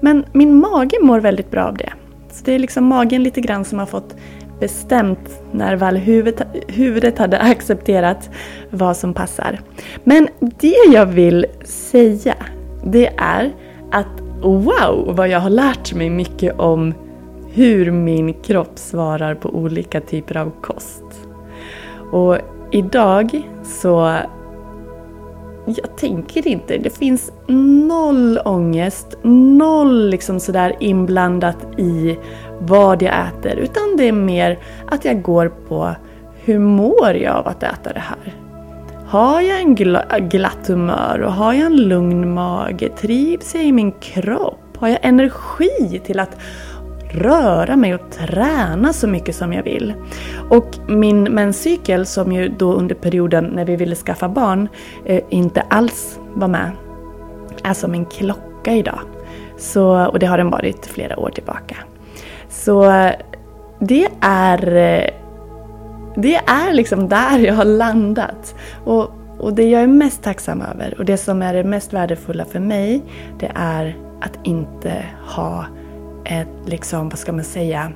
Men 0.00 0.24
min 0.32 0.60
mage 0.60 0.96
mår 1.02 1.20
väldigt 1.20 1.50
bra 1.50 1.64
av 1.64 1.76
det. 1.76 1.92
Så 2.30 2.44
det 2.44 2.52
är 2.52 2.58
liksom 2.58 2.84
magen 2.84 3.22
lite 3.22 3.40
grann 3.40 3.64
som 3.64 3.78
har 3.78 3.86
fått 3.86 4.16
bestämt 4.60 5.42
när 5.52 5.76
väl 5.76 5.96
huvudet, 5.96 6.46
huvudet 6.68 7.18
hade 7.18 7.38
accepterat 7.38 8.30
vad 8.70 8.96
som 8.96 9.14
passar. 9.14 9.60
Men 10.04 10.28
det 10.40 10.92
jag 10.92 11.06
vill 11.06 11.46
säga, 11.64 12.34
det 12.84 13.06
är 13.16 13.52
att 13.90 14.20
wow 14.42 15.14
vad 15.16 15.28
jag 15.28 15.40
har 15.40 15.50
lärt 15.50 15.94
mig 15.94 16.10
mycket 16.10 16.58
om 16.58 16.94
hur 17.52 17.90
min 17.90 18.34
kropp 18.34 18.78
svarar 18.78 19.34
på 19.34 19.48
olika 19.48 20.00
typer 20.00 20.36
av 20.36 20.52
kost. 20.60 21.04
Och 22.12 22.38
idag 22.70 23.42
så 23.64 24.16
jag 25.66 25.96
tänker 25.96 26.48
inte, 26.48 26.78
det 26.78 26.90
finns 26.90 27.32
noll 27.88 28.38
ångest, 28.44 29.18
noll 29.22 30.08
liksom 30.08 30.40
sådär 30.40 30.76
inblandat 30.80 31.56
i 31.78 32.18
vad 32.60 33.02
jag 33.02 33.14
äter. 33.26 33.56
Utan 33.56 33.96
det 33.96 34.08
är 34.08 34.12
mer 34.12 34.58
att 34.86 35.04
jag 35.04 35.22
går 35.22 35.48
på 35.68 35.94
hur 36.44 36.58
mår 36.58 37.10
jag 37.10 37.36
av 37.36 37.48
att 37.48 37.62
äta 37.62 37.92
det 37.92 38.00
här? 38.00 38.34
Har 39.06 39.40
jag 39.40 39.60
en 39.60 39.74
glatt 40.28 40.66
humör 40.66 41.22
och 41.22 41.32
har 41.32 41.52
jag 41.52 41.66
en 41.66 41.76
lugn 41.76 42.34
mage? 42.34 42.88
Trivs 42.88 43.54
jag 43.54 43.64
i 43.64 43.72
min 43.72 43.92
kropp? 43.92 44.76
Har 44.76 44.88
jag 44.88 44.98
energi 45.02 46.00
till 46.04 46.20
att 46.20 46.36
röra 47.14 47.76
mig 47.76 47.94
och 47.94 48.10
träna 48.10 48.92
så 48.92 49.08
mycket 49.08 49.36
som 49.36 49.52
jag 49.52 49.62
vill. 49.62 49.94
Och 50.50 50.78
min 50.88 51.22
menscykel 51.22 52.06
som 52.06 52.32
ju 52.32 52.48
då 52.48 52.72
under 52.72 52.94
perioden 52.94 53.44
när 53.44 53.64
vi 53.64 53.76
ville 53.76 53.94
skaffa 53.94 54.28
barn 54.28 54.68
eh, 55.04 55.22
inte 55.28 55.60
alls 55.60 56.18
var 56.34 56.48
med 56.48 56.70
är 57.62 57.74
som 57.74 57.94
en 57.94 58.06
klocka 58.06 58.72
idag. 58.72 59.00
Så, 59.58 60.06
och 60.06 60.18
det 60.18 60.26
har 60.26 60.38
den 60.38 60.50
varit 60.50 60.86
flera 60.86 61.18
år 61.18 61.30
tillbaka. 61.30 61.76
Så 62.48 62.84
det 63.78 64.08
är 64.20 64.76
eh, 64.76 65.10
det 66.16 66.36
är 66.36 66.72
liksom 66.72 67.08
där 67.08 67.38
jag 67.38 67.54
har 67.54 67.64
landat. 67.64 68.54
Och, 68.84 69.10
och 69.38 69.52
det 69.54 69.70
jag 69.70 69.82
är 69.82 69.86
mest 69.86 70.22
tacksam 70.22 70.62
över 70.62 70.94
och 70.98 71.04
det 71.04 71.16
som 71.16 71.42
är 71.42 71.54
det 71.54 71.64
mest 71.64 71.92
värdefulla 71.92 72.44
för 72.44 72.60
mig 72.60 73.02
det 73.38 73.50
är 73.54 73.96
att 74.20 74.38
inte 74.42 75.04
ha 75.26 75.66
ett, 76.24 76.48
liksom, 76.66 77.08
vad 77.08 77.18
ska 77.18 77.32
man 77.32 77.44
säga, 77.44 77.92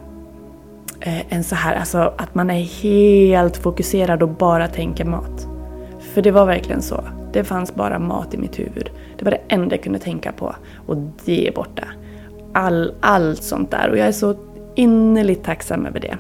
eh, 1.01 1.33
en 1.33 1.45
så 1.45 1.55
här, 1.55 1.75
alltså 1.75 2.14
att 2.19 2.35
man 2.35 2.51
är 2.51 2.83
helt 2.83 3.57
fokuserad 3.57 4.23
och 4.23 4.29
bara 4.29 4.69
tänker 4.69 5.05
mat. 5.05 5.47
För 6.14 6.23
det 6.23 6.31
var 6.31 6.47
verkligen 6.47 6.83
så. 6.83 7.05
Det 7.33 7.45
fanns 7.45 7.75
bara 7.75 7.99
mat 7.99 8.35
i 8.35 8.38
mitt 8.38 8.59
huvud. 8.59 8.91
Det 9.19 9.25
var 9.25 9.31
det 9.31 9.41
enda 9.49 9.77
jag 9.77 9.83
kunde 9.83 9.99
tänka 9.99 10.33
på. 10.33 10.55
Och 10.87 10.97
det 11.25 11.49
är 11.49 11.53
borta. 11.53 11.85
All, 12.53 12.95
allt 13.01 13.43
sånt 13.43 13.71
där. 13.71 13.91
Och 13.91 13.99
jag 13.99 14.07
är 14.07 14.12
så 14.12 14.35
innerligt 14.75 15.45
tacksam 15.45 15.87
över 15.87 16.01
det. 16.01 16.17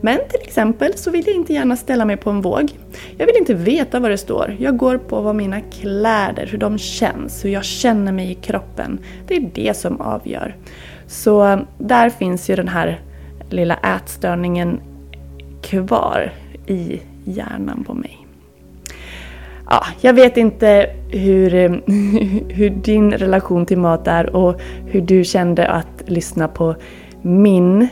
Men 0.00 0.18
till 0.28 0.40
exempel 0.42 0.92
så 0.96 1.10
vill 1.10 1.26
jag 1.26 1.36
inte 1.36 1.52
gärna 1.52 1.76
ställa 1.76 2.04
mig 2.04 2.16
på 2.16 2.30
en 2.30 2.40
våg. 2.40 2.72
Jag 3.16 3.26
vill 3.26 3.36
inte 3.36 3.54
veta 3.54 4.00
vad 4.00 4.10
det 4.10 4.18
står. 4.18 4.56
Jag 4.58 4.76
går 4.76 4.98
på 4.98 5.20
vad 5.20 5.34
mina 5.34 5.60
kläder, 5.60 6.46
hur 6.46 6.58
de 6.58 6.78
känns, 6.78 7.44
hur 7.44 7.50
jag 7.50 7.64
känner 7.64 8.12
mig 8.12 8.30
i 8.30 8.34
kroppen. 8.34 8.98
Det 9.26 9.36
är 9.36 9.50
det 9.54 9.76
som 9.76 10.00
avgör. 10.00 10.56
Så 11.12 11.60
där 11.78 12.10
finns 12.10 12.50
ju 12.50 12.56
den 12.56 12.68
här 12.68 13.00
lilla 13.50 13.74
ätstörningen 13.74 14.80
kvar 15.62 16.32
i 16.66 17.00
hjärnan 17.24 17.84
på 17.84 17.94
mig. 17.94 18.26
Ja, 19.70 19.84
jag 20.00 20.14
vet 20.14 20.36
inte 20.36 20.90
hur, 21.10 21.50
hur 22.52 22.70
din 22.70 23.12
relation 23.12 23.66
till 23.66 23.78
mat 23.78 24.06
är 24.08 24.36
och 24.36 24.60
hur 24.86 25.00
du 25.00 25.24
kände 25.24 25.68
att 25.68 26.02
lyssna 26.06 26.48
på 26.48 26.74
min 27.22 27.88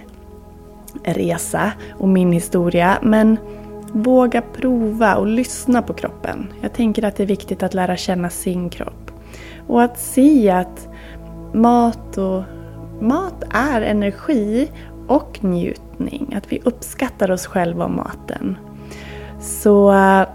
resa 1.05 1.73
och 1.99 2.09
min 2.09 2.33
historia. 2.33 2.99
Men 3.03 3.37
våga 3.93 4.43
prova 4.43 5.17
och 5.17 5.27
lyssna 5.27 5.83
på 5.83 5.93
kroppen. 5.93 6.53
Jag 6.61 6.73
tänker 6.73 7.05
att 7.05 7.17
det 7.17 7.23
är 7.23 7.27
viktigt 7.27 7.63
att 7.63 7.75
lära 7.75 7.97
känna 7.97 8.31
sin 8.31 8.71
kropp. 8.71 9.11
Och 9.67 9.83
att 9.83 9.99
se 9.99 10.51
att 10.51 10.89
mat 11.53 12.19
och 12.19 12.43
mat 13.01 13.45
är 13.51 13.83
energi 13.83 14.71
och 15.09 15.45
njutning. 15.45 16.35
Att 16.37 16.53
vi 16.53 16.61
uppskattar 16.65 17.31
oss 17.31 17.47
själva 17.47 17.85
och 17.85 17.91
maten. 17.91 18.59
Så 19.41 19.93
eh, 19.93 20.29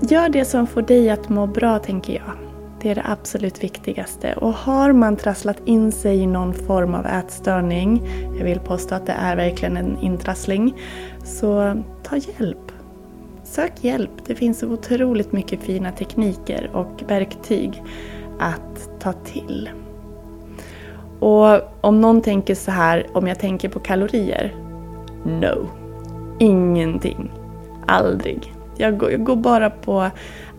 gör 0.00 0.28
det 0.28 0.44
som 0.44 0.66
får 0.66 0.82
dig 0.82 1.10
att 1.10 1.28
må 1.28 1.46
bra 1.46 1.78
tänker 1.78 2.12
jag. 2.12 2.32
Det 2.80 2.90
är 2.90 2.94
det 2.94 3.04
absolut 3.04 3.64
viktigaste. 3.64 4.34
Och 4.34 4.52
har 4.52 4.92
man 4.92 5.16
trasslat 5.16 5.56
in 5.64 5.92
sig 5.92 6.18
i 6.18 6.26
någon 6.26 6.54
form 6.54 6.94
av 6.94 7.06
ätstörning, 7.06 8.08
jag 8.38 8.44
vill 8.44 8.60
påstå 8.60 8.94
att 8.94 9.06
det 9.06 9.12
är 9.12 9.36
verkligen 9.36 9.76
en 9.76 9.98
intrassling, 9.98 10.74
så 11.24 11.82
ta 12.02 12.16
hjälp. 12.16 12.72
Sök 13.44 13.72
hjälp. 13.84 14.10
Det 14.26 14.34
finns 14.34 14.58
så 14.58 14.68
otroligt 14.68 15.32
mycket 15.32 15.60
fina 15.60 15.92
tekniker 15.92 16.70
och 16.72 17.02
verktyg 17.08 17.82
att 18.38 19.00
ta 19.00 19.12
till. 19.12 19.70
Och 21.22 21.60
om 21.80 22.00
någon 22.00 22.22
tänker 22.22 22.54
så 22.54 22.70
här, 22.70 23.06
om 23.12 23.26
jag 23.26 23.38
tänker 23.38 23.68
på 23.68 23.80
kalorier? 23.80 24.54
No. 25.24 25.68
Ingenting. 26.38 27.30
Aldrig. 27.86 28.54
Jag 28.76 28.98
går, 28.98 29.10
jag 29.10 29.24
går, 29.24 29.36
bara 29.36 29.70
på 29.70 30.10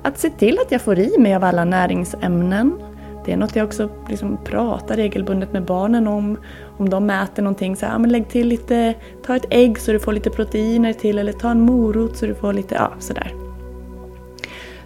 att 0.04 0.19
se 0.19 0.30
till 0.30 0.60
att 0.60 0.71
jag 0.71 0.82
får 0.82 0.99
i 0.99 1.17
mig 1.17 1.36
av 1.36 1.43
alla 1.43 1.65
näringsämnen. 1.65 2.80
Det 3.26 3.32
är 3.34 3.38
något 3.38 3.56
jag 3.56 3.65
också 3.65 3.89
liksom 4.10 4.38
pratar 4.43 4.95
regelbundet 4.95 5.54
med 5.54 5.65
barnen 5.65 6.08
om. 6.08 6.38
Om 6.78 6.89
de 6.89 7.10
äter 7.10 7.43
någonting 7.43 7.76
så 7.76 7.86
här, 7.86 7.99
men 7.99 8.10
lägg 8.10 8.30
till 8.30 8.47
lite, 8.47 8.93
ta 9.26 9.36
ett 9.36 9.45
ägg 9.49 9.80
så 9.80 9.91
du 9.91 9.99
får 9.99 10.13
lite 10.13 10.30
proteiner 10.30 10.93
till 10.93 11.17
eller 11.17 11.34
ta 11.34 11.52
en 11.52 11.62
morot 11.62 12.17
så 12.17 12.26
du 12.26 12.36
får 12.36 12.54
lite, 12.54 12.76
ja 12.76 12.93
sådär. 12.99 13.34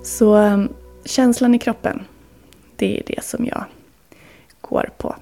Så 0.04 0.36
ehm, 0.36 0.70
känslan 1.06 1.56
i 1.56 1.60
kroppen, 1.60 2.04
det 2.76 3.00
är 3.00 3.04
det 3.08 3.24
som 3.24 3.46
jag 3.46 3.64
går 4.62 4.90
på. 4.98 5.16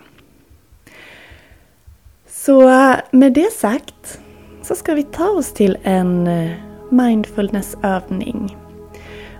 Så 2.46 2.70
eh, 2.70 2.96
med 3.12 3.34
det 3.34 3.54
sagt 3.54 4.20
så 4.62 4.76
ska 4.76 4.94
vi 4.94 5.04
ta 5.04 5.30
oss 5.30 5.54
till 5.54 5.78
en 5.84 6.28
eh, 6.28 6.52
mindfulnessövning. 6.92 8.58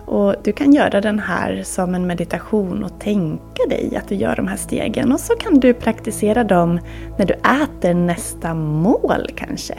Och 0.06 0.34
du 0.44 0.52
kan 0.52 0.72
göra 0.72 1.00
den 1.00 1.18
här 1.18 1.62
som 1.62 1.94
en 1.94 2.06
meditation 2.06 2.84
och 2.84 3.00
tänka 3.00 3.62
dig 3.68 3.96
att 3.96 4.08
du 4.08 4.14
gör 4.14 4.36
de 4.36 4.46
här 4.46 4.56
stegen. 4.56 5.12
Och 5.12 5.20
så 5.20 5.34
kan 5.34 5.60
du 5.60 5.74
praktisera 5.74 6.44
dem 6.44 6.80
när 7.18 7.26
du 7.26 7.34
äter 7.34 7.94
nästa 7.94 8.54
mål 8.54 9.30
kanske. 9.36 9.78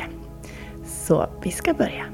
Så 0.86 1.28
vi 1.44 1.52
ska 1.52 1.74
börja. 1.74 2.06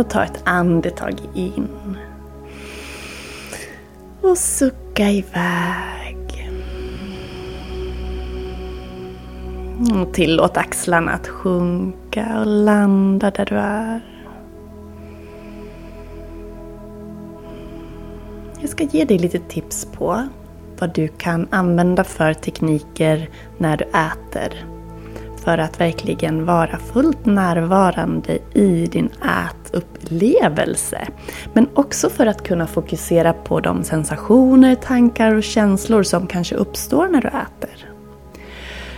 Och 0.00 0.10
ta 0.10 0.24
ett 0.24 0.42
andetag 0.44 1.14
in. 1.34 1.68
Och 4.22 4.38
sucka 4.38 5.10
iväg. 5.10 6.01
Mm, 9.78 10.02
och 10.02 10.14
tillåt 10.14 10.56
axlarna 10.56 11.12
att 11.12 11.28
sjunka 11.28 12.40
och 12.40 12.46
landa 12.46 13.30
där 13.30 13.44
du 13.44 13.56
är. 13.56 14.00
Jag 18.60 18.70
ska 18.70 18.84
ge 18.84 19.04
dig 19.04 19.18
lite 19.18 19.38
tips 19.38 19.86
på 19.92 20.28
vad 20.78 20.94
du 20.94 21.08
kan 21.08 21.48
använda 21.50 22.04
för 22.04 22.34
tekniker 22.34 23.28
när 23.58 23.76
du 23.76 23.84
äter. 23.84 24.66
För 25.44 25.58
att 25.58 25.80
verkligen 25.80 26.46
vara 26.46 26.78
fullt 26.78 27.26
närvarande 27.26 28.38
i 28.54 28.86
din 28.86 29.10
ätupplevelse. 29.70 31.08
Men 31.52 31.68
också 31.74 32.10
för 32.10 32.26
att 32.26 32.42
kunna 32.42 32.66
fokusera 32.66 33.32
på 33.32 33.60
de 33.60 33.84
sensationer, 33.84 34.74
tankar 34.74 35.34
och 35.34 35.42
känslor 35.42 36.02
som 36.02 36.26
kanske 36.26 36.54
uppstår 36.54 37.08
när 37.08 37.20
du 37.20 37.28
äter. 37.28 37.88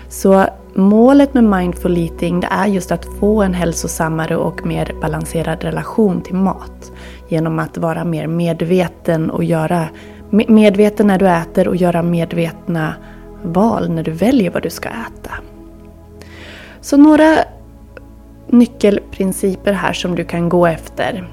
Så 0.08 0.46
målet 0.74 1.34
med 1.34 1.44
mindful 1.44 1.98
eating 1.98 2.40
det 2.40 2.48
är 2.50 2.66
just 2.66 2.92
att 2.92 3.04
få 3.04 3.42
en 3.42 3.54
hälsosammare 3.54 4.36
och 4.36 4.66
mer 4.66 4.94
balanserad 5.00 5.64
relation 5.64 6.20
till 6.20 6.34
mat. 6.34 6.92
Genom 7.28 7.58
att 7.58 7.78
vara 7.78 8.04
mer 8.04 8.26
medveten 8.26 9.30
och 9.30 9.44
göra 9.44 9.88
medveten 10.30 11.06
när 11.06 11.18
du 11.18 11.28
äter 11.28 11.68
och 11.68 11.76
göra 11.76 12.02
medvetna 12.02 12.94
val 13.42 13.90
när 13.90 14.02
du 14.02 14.10
väljer 14.10 14.50
vad 14.50 14.62
du 14.62 14.70
ska 14.70 14.88
äta. 14.88 15.30
Så 16.80 16.96
några 16.96 17.36
nyckelprinciper 18.48 19.72
här 19.72 19.92
som 19.92 20.14
du 20.14 20.24
kan 20.24 20.48
gå 20.48 20.66
efter. 20.66 21.28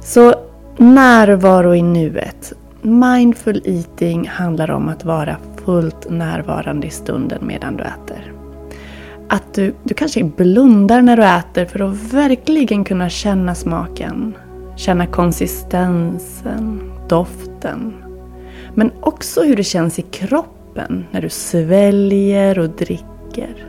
Så 0.00 0.34
närvaro 0.76 1.74
i 1.74 1.82
nuet. 1.82 2.52
Mindful 2.82 3.62
eating 3.64 4.28
handlar 4.28 4.70
om 4.70 4.88
att 4.88 5.04
vara 5.04 5.36
fullt 5.66 6.10
närvarande 6.10 6.86
i 6.86 6.90
stunden 6.90 7.46
medan 7.46 7.76
du 7.76 7.82
äter. 7.82 8.32
Att 9.28 9.54
du, 9.54 9.74
du 9.84 9.94
kanske 9.94 10.24
blundar 10.24 11.02
när 11.02 11.16
du 11.16 11.24
äter 11.24 11.64
för 11.64 11.80
att 11.80 12.12
verkligen 12.12 12.84
kunna 12.84 13.08
känna 13.08 13.54
smaken. 13.54 14.36
Känna 14.76 15.06
konsistensen, 15.06 16.92
doften. 17.08 17.94
Men 18.74 18.92
också 19.00 19.42
hur 19.42 19.56
det 19.56 19.64
känns 19.64 19.98
i 19.98 20.02
kroppen 20.02 21.04
när 21.10 21.22
du 21.22 21.28
sväljer 21.28 22.58
och 22.58 22.70
dricker. 22.70 23.66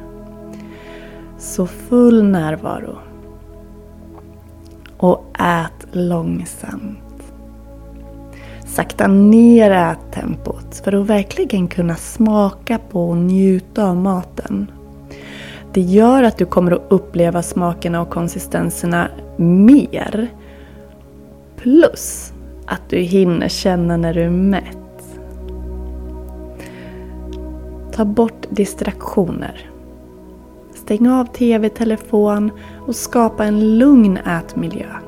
Så 1.38 1.68
full 1.68 2.24
närvaro. 2.24 2.98
Och 4.98 5.36
ät 5.40 5.88
långsamt. 5.92 7.07
Sakta 8.78 9.08
ner 9.08 9.72
ättempot 9.72 10.82
för 10.84 10.94
att 10.94 11.06
verkligen 11.06 11.68
kunna 11.68 11.96
smaka 11.96 12.80
på 12.90 13.10
och 13.10 13.18
njuta 13.18 13.90
av 13.90 13.96
maten. 13.96 14.72
Det 15.74 15.82
gör 15.82 16.24
att 16.24 16.38
du 16.38 16.46
kommer 16.46 16.72
att 16.72 16.86
uppleva 16.90 17.44
smakerna 17.44 18.02
och 18.02 18.10
konsistenserna 18.10 19.08
mer. 19.38 20.28
Plus 21.56 22.34
att 22.66 22.90
du 22.90 22.98
hinner 22.98 23.48
känna 23.48 23.98
när 23.98 24.14
du 24.14 24.24
är 24.24 24.30
mätt. 24.30 25.18
Ta 27.92 28.06
bort 28.06 28.46
distraktioner. 28.50 29.70
Stäng 30.74 31.10
av 31.10 31.26
TV, 31.26 31.70
telefon 31.70 32.52
och 32.88 32.96
skapa 32.96 33.46
en 33.46 33.78
lugn 33.78 34.18
ätmiljö. 34.18 35.07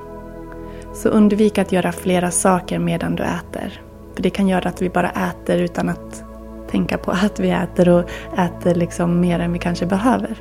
Så 1.00 1.10
undvik 1.10 1.58
att 1.58 1.72
göra 1.72 1.92
flera 1.92 2.32
saker 2.32 2.80
medan 2.80 3.16
du 3.16 3.24
äter. 3.24 3.82
För 4.16 4.24
det 4.24 4.30
kan 4.30 4.48
göra 4.48 4.70
att 4.70 4.82
vi 4.82 4.90
bara 4.90 5.10
äter 5.10 5.62
utan 5.62 5.90
att 5.90 6.24
tänka 6.72 6.98
på 6.98 7.12
att 7.12 7.40
vi 7.40 7.50
äter 7.50 7.90
och 7.90 8.10
äter 8.38 8.76
liksom 8.76 9.20
mer 9.20 9.40
än 9.40 9.54
vi 9.54 9.60
kanske 9.60 9.86
behöver. 9.86 10.38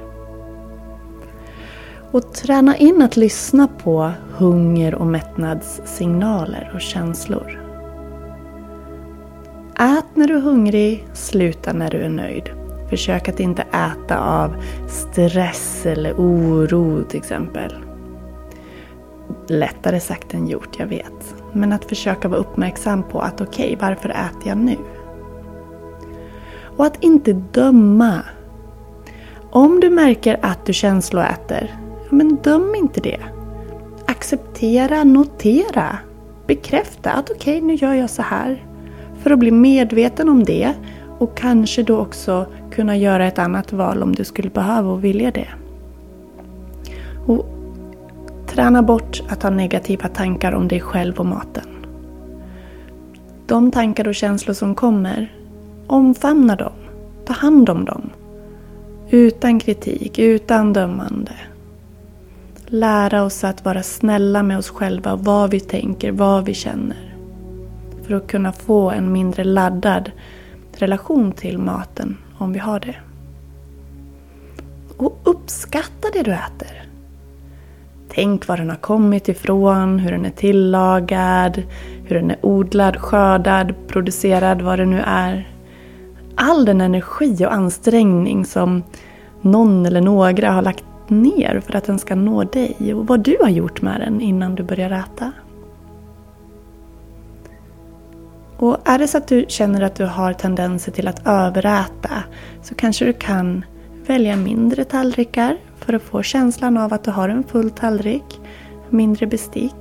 Och 2.10 2.32
träna 2.32 2.76
in 2.76 3.02
att 3.02 3.16
lyssna 3.16 3.68
på 3.68 4.12
hunger 4.36 4.94
och 4.94 5.06
mättnadssignaler 5.06 6.70
och 6.74 6.80
känslor. 6.80 7.60
Ät 9.78 10.06
när 10.14 10.28
du 10.28 10.36
är 10.36 10.40
hungrig, 10.40 11.06
sluta 11.12 11.72
när 11.72 11.90
du 11.90 11.98
är 11.98 12.08
nöjd. 12.08 12.50
Försök 12.90 13.28
att 13.28 13.40
inte 13.40 13.62
äta 13.62 14.18
av 14.18 14.54
stress 14.88 15.86
eller 15.86 16.12
oro 16.12 17.02
till 17.02 17.18
exempel. 17.18 17.87
Lättare 19.50 20.00
sagt 20.00 20.34
än 20.34 20.46
gjort, 20.46 20.78
jag 20.78 20.86
vet. 20.86 21.34
Men 21.52 21.72
att 21.72 21.84
försöka 21.84 22.28
vara 22.28 22.40
uppmärksam 22.40 23.02
på 23.02 23.20
att 23.20 23.40
okej, 23.40 23.74
okay, 23.74 23.88
varför 23.88 24.08
äter 24.08 24.48
jag 24.48 24.58
nu? 24.58 24.76
Och 26.76 26.86
att 26.86 27.04
inte 27.04 27.32
döma. 27.32 28.22
Om 29.50 29.80
du 29.80 29.90
märker 29.90 30.38
att 30.42 30.66
du 30.66 30.72
känsloäter, 30.72 31.80
ja, 31.80 32.16
men 32.16 32.36
döm 32.36 32.74
inte 32.74 33.00
det. 33.00 33.20
Acceptera, 34.06 35.04
notera, 35.04 35.98
bekräfta 36.46 37.10
att 37.10 37.30
okej, 37.30 37.56
okay, 37.56 37.66
nu 37.66 37.74
gör 37.74 37.94
jag 37.94 38.10
så 38.10 38.22
här. 38.22 38.66
För 39.18 39.30
att 39.30 39.38
bli 39.38 39.50
medveten 39.50 40.28
om 40.28 40.44
det 40.44 40.74
och 41.18 41.36
kanske 41.36 41.82
då 41.82 41.98
också 41.98 42.46
kunna 42.70 42.96
göra 42.96 43.26
ett 43.26 43.38
annat 43.38 43.72
val 43.72 44.02
om 44.02 44.14
du 44.14 44.24
skulle 44.24 44.50
behöva 44.50 44.90
och 44.90 45.04
vilja 45.04 45.30
det. 45.30 45.48
Och 47.26 47.57
träna 48.58 48.82
bort 48.82 49.22
att 49.28 49.42
ha 49.42 49.50
negativa 49.50 50.08
tankar 50.08 50.52
om 50.52 50.68
dig 50.68 50.80
själv 50.80 51.16
och 51.16 51.26
maten. 51.26 51.86
De 53.46 53.70
tankar 53.70 54.08
och 54.08 54.14
känslor 54.14 54.54
som 54.54 54.74
kommer, 54.74 55.32
omfamna 55.86 56.56
dem. 56.56 56.72
Ta 57.26 57.32
hand 57.32 57.70
om 57.70 57.84
dem. 57.84 58.10
Utan 59.10 59.60
kritik, 59.60 60.18
utan 60.18 60.72
dömande. 60.72 61.32
Lära 62.66 63.22
oss 63.22 63.44
att 63.44 63.64
vara 63.64 63.82
snälla 63.82 64.42
med 64.42 64.58
oss 64.58 64.70
själva, 64.70 65.16
vad 65.16 65.50
vi 65.50 65.60
tänker, 65.60 66.12
vad 66.12 66.44
vi 66.44 66.54
känner. 66.54 67.14
För 68.02 68.14
att 68.14 68.26
kunna 68.26 68.52
få 68.52 68.90
en 68.90 69.12
mindre 69.12 69.44
laddad 69.44 70.10
relation 70.72 71.32
till 71.32 71.58
maten 71.58 72.16
om 72.38 72.52
vi 72.52 72.58
har 72.58 72.80
det. 72.80 72.96
Och 74.96 75.18
uppskatta 75.24 76.08
det 76.12 76.22
du 76.22 76.32
äter. 76.32 76.87
Tänk 78.18 78.48
var 78.48 78.56
den 78.56 78.70
har 78.70 78.76
kommit 78.76 79.28
ifrån, 79.28 79.98
hur 79.98 80.10
den 80.10 80.24
är 80.24 80.30
tillagad, 80.30 81.62
hur 82.04 82.16
den 82.16 82.30
är 82.30 82.36
odlad, 82.42 82.96
skördad, 82.96 83.74
producerad, 83.88 84.62
vad 84.62 84.78
det 84.78 84.84
nu 84.86 85.00
är. 85.06 85.48
All 86.34 86.64
den 86.64 86.80
energi 86.80 87.46
och 87.46 87.52
ansträngning 87.52 88.44
som 88.44 88.82
någon 89.40 89.86
eller 89.86 90.00
några 90.00 90.50
har 90.50 90.62
lagt 90.62 90.84
ner 91.08 91.62
för 91.66 91.76
att 91.76 91.84
den 91.84 91.98
ska 91.98 92.14
nå 92.14 92.44
dig 92.44 92.94
och 92.94 93.06
vad 93.06 93.20
du 93.20 93.36
har 93.40 93.48
gjort 93.48 93.82
med 93.82 94.00
den 94.00 94.20
innan 94.20 94.54
du 94.54 94.62
börjar 94.62 94.90
äta. 94.90 95.32
Och 98.56 98.88
är 98.88 98.98
det 98.98 99.08
så 99.08 99.18
att 99.18 99.28
du 99.28 99.44
känner 99.48 99.82
att 99.82 99.94
du 99.94 100.04
har 100.04 100.32
tendenser 100.32 100.92
till 100.92 101.08
att 101.08 101.26
överäta 101.26 102.24
så 102.62 102.74
kanske 102.74 103.04
du 103.04 103.12
kan 103.12 103.64
välja 104.06 104.36
mindre 104.36 104.84
tallrikar 104.84 105.56
för 105.88 105.92
att 105.94 106.02
få 106.02 106.22
känslan 106.22 106.76
av 106.76 106.94
att 106.94 107.04
du 107.04 107.10
har 107.10 107.28
en 107.28 107.44
full 107.44 107.70
tallrik, 107.70 108.40
mindre 108.90 109.26
bestick. 109.26 109.74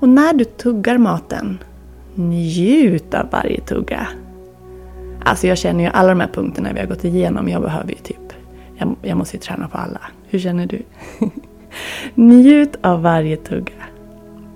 Och 0.00 0.08
när 0.08 0.34
du 0.34 0.44
tuggar 0.44 0.98
maten, 0.98 1.58
njut 2.14 3.14
av 3.14 3.30
varje 3.30 3.60
tugga. 3.60 4.08
Alltså 5.24 5.46
jag 5.46 5.58
känner 5.58 5.84
ju 5.84 5.90
alla 5.90 6.08
de 6.08 6.20
här 6.20 6.28
punkterna 6.28 6.72
vi 6.72 6.80
har 6.80 6.86
gått 6.86 7.04
igenom, 7.04 7.48
jag 7.48 7.62
behöver 7.62 7.88
ju 7.88 7.94
typ, 7.94 8.32
jag, 8.76 8.96
jag 9.02 9.18
måste 9.18 9.36
ju 9.36 9.40
träna 9.40 9.68
på 9.68 9.78
alla. 9.78 10.00
Hur 10.28 10.38
känner 10.38 10.66
du? 10.66 10.82
njut 12.14 12.76
av 12.80 13.02
varje 13.02 13.36
tugga. 13.36 13.84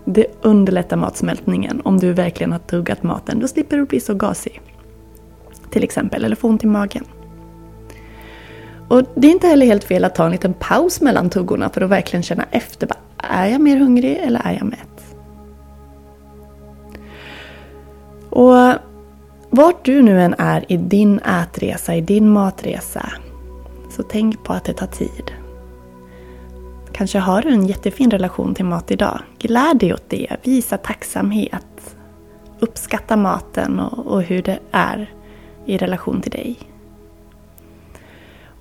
Det 0.04 0.26
underlättar 0.40 0.96
matsmältningen 0.96 1.80
om 1.84 1.98
du 1.98 2.12
verkligen 2.12 2.52
har 2.52 2.58
tuggat 2.58 3.02
maten. 3.02 3.40
Då 3.40 3.48
slipper 3.48 3.76
du 3.76 3.84
bli 3.84 4.00
så 4.00 4.14
gasig. 4.14 4.60
Till 5.70 5.84
exempel, 5.84 6.24
eller 6.24 6.36
få 6.36 6.48
ont 6.48 6.64
i 6.64 6.66
magen. 6.66 7.04
Och 8.92 9.04
Det 9.14 9.26
är 9.26 9.32
inte 9.32 9.46
heller 9.46 9.66
helt 9.66 9.84
fel 9.84 10.04
att 10.04 10.14
ta 10.14 10.24
en 10.24 10.32
liten 10.32 10.54
paus 10.54 11.00
mellan 11.00 11.30
tuggorna 11.30 11.70
för 11.70 11.80
att 11.80 11.90
verkligen 11.90 12.22
känna 12.22 12.44
efter. 12.50 12.88
Är 13.16 13.46
jag 13.46 13.60
mer 13.60 13.76
hungrig 13.76 14.16
eller 14.16 14.40
är 14.44 14.52
jag 14.52 14.64
mätt? 14.64 15.16
Och 18.30 18.54
vart 19.50 19.84
du 19.84 20.02
nu 20.02 20.20
än 20.20 20.34
är 20.38 20.72
i 20.72 20.76
din 20.76 21.18
ätresa, 21.18 21.94
i 21.94 22.00
din 22.00 22.30
matresa, 22.30 23.12
så 23.90 24.02
tänk 24.02 24.44
på 24.44 24.52
att 24.52 24.64
det 24.64 24.72
tar 24.72 24.86
tid. 24.86 25.32
Kanske 26.92 27.18
har 27.18 27.42
du 27.42 27.48
en 27.48 27.66
jättefin 27.66 28.10
relation 28.10 28.54
till 28.54 28.64
mat 28.64 28.90
idag. 28.90 29.20
Gläd 29.38 29.78
dig 29.78 29.94
åt 29.94 30.08
det. 30.08 30.36
Visa 30.42 30.76
tacksamhet. 30.76 31.96
Uppskatta 32.60 33.16
maten 33.16 33.80
och, 33.80 34.06
och 34.06 34.22
hur 34.22 34.42
det 34.42 34.58
är 34.70 35.14
i 35.66 35.76
relation 35.76 36.20
till 36.20 36.32
dig. 36.32 36.71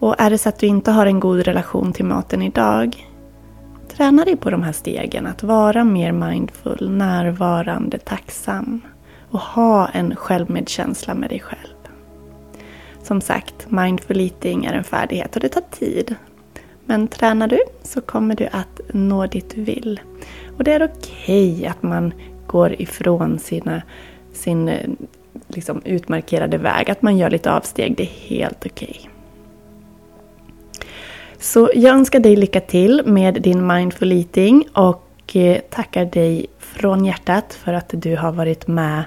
Och 0.02 0.16
är 0.18 0.30
det 0.30 0.38
så 0.38 0.50
att 0.50 0.60
du 0.60 0.68
inte 0.68 0.92
har 0.92 1.06
en 1.06 1.20
god 1.20 1.40
relation 1.40 1.94
till 1.94 2.06
maten 2.06 2.42
idag, 2.42 3.08
träna 3.88 4.26
dig 4.26 4.38
på 4.38 4.50
de 4.50 4.64
här 4.64 4.72
stegen. 4.72 5.28
Att 5.28 5.44
vara 5.44 5.84
mer 5.84 6.12
mindful, 6.12 6.90
närvarande, 6.90 7.98
tacksam 7.98 8.82
och 9.32 9.40
ha 9.40 9.88
en 9.88 10.16
självmedkänsla 10.16 11.14
med 11.14 11.30
dig 11.30 11.40
själv. 11.40 11.78
Som 13.04 13.22
sagt, 13.22 13.72
mindful 13.72 14.22
eating 14.22 14.66
är 14.66 14.74
en 14.74 14.84
färdighet 14.84 15.36
och 15.36 15.42
det 15.42 15.50
tar 15.50 15.64
tid. 15.72 16.16
Men 16.86 17.08
tränar 17.08 17.48
du 17.48 17.60
så 17.84 18.02
kommer 18.02 18.36
du 18.36 18.48
att 18.52 18.82
nå 18.94 19.26
dit 19.26 19.56
du 19.56 19.64
vill. 19.64 20.00
Och 20.58 20.64
det 20.64 20.74
är 20.74 20.84
okej 20.84 21.54
okay 21.54 21.66
att 21.66 21.84
man 21.84 22.14
går 22.48 22.82
ifrån 22.82 23.40
sina, 23.40 23.82
sin 24.34 24.70
eh, 24.70 24.90
liksom 25.48 25.82
utmarkerade 25.86 26.58
väg, 26.58 26.92
att 26.92 27.02
man 27.02 27.18
gör 27.18 27.30
lite 27.30 27.54
avsteg. 27.54 27.98
Det 27.98 28.04
är 28.04 28.38
helt 28.38 28.66
okej. 28.66 28.98
Okay. 29.00 29.11
Så 31.42 31.70
jag 31.74 31.96
önskar 31.96 32.20
dig 32.20 32.36
lycka 32.36 32.62
till 32.62 33.02
med 33.06 33.42
din 33.42 33.68
mindful 33.68 34.12
eating 34.12 34.68
och 34.74 35.36
eh, 35.36 35.62
tackar 35.70 36.06
dig 36.06 36.46
från 36.60 37.06
hjärtat 37.06 37.54
för 37.54 37.74
att 37.74 37.90
du 37.90 38.16
har 38.16 38.32
varit 38.32 38.68
med 38.68 39.04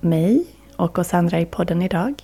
mig 0.00 0.44
och 0.76 0.98
oss 0.98 1.14
andra 1.14 1.40
i 1.40 1.46
podden 1.46 1.82
idag. 1.82 2.14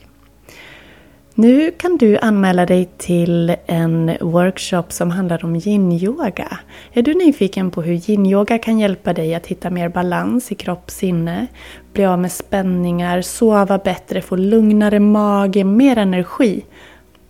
Nu 1.35 1.71
kan 1.71 1.97
du 1.97 2.19
anmäla 2.19 2.67
dig 2.67 2.89
till 2.97 3.57
en 3.67 4.17
workshop 4.21 4.85
som 4.89 5.11
handlar 5.11 5.45
om 5.45 5.57
yin-yoga. 5.57 6.59
Är 6.93 7.03
du 7.03 7.15
nyfiken 7.15 7.71
på 7.71 7.83
hur 7.83 8.11
yin-yoga 8.11 8.59
kan 8.59 8.79
hjälpa 8.79 9.13
dig 9.13 9.35
att 9.35 9.47
hitta 9.47 9.71
mer 9.71 9.89
balans 9.89 10.53
i 10.53 10.55
kropp 10.55 10.85
och 10.85 10.91
sinne, 10.91 11.47
bli 11.93 12.05
av 12.05 12.19
med 12.19 12.33
spänningar, 12.33 13.23
sova 13.23 13.79
bättre, 13.79 14.23
få 14.23 14.37
lugnare 14.37 15.01
mage, 15.01 15.65
mer 15.65 15.99
energi? 15.99 16.65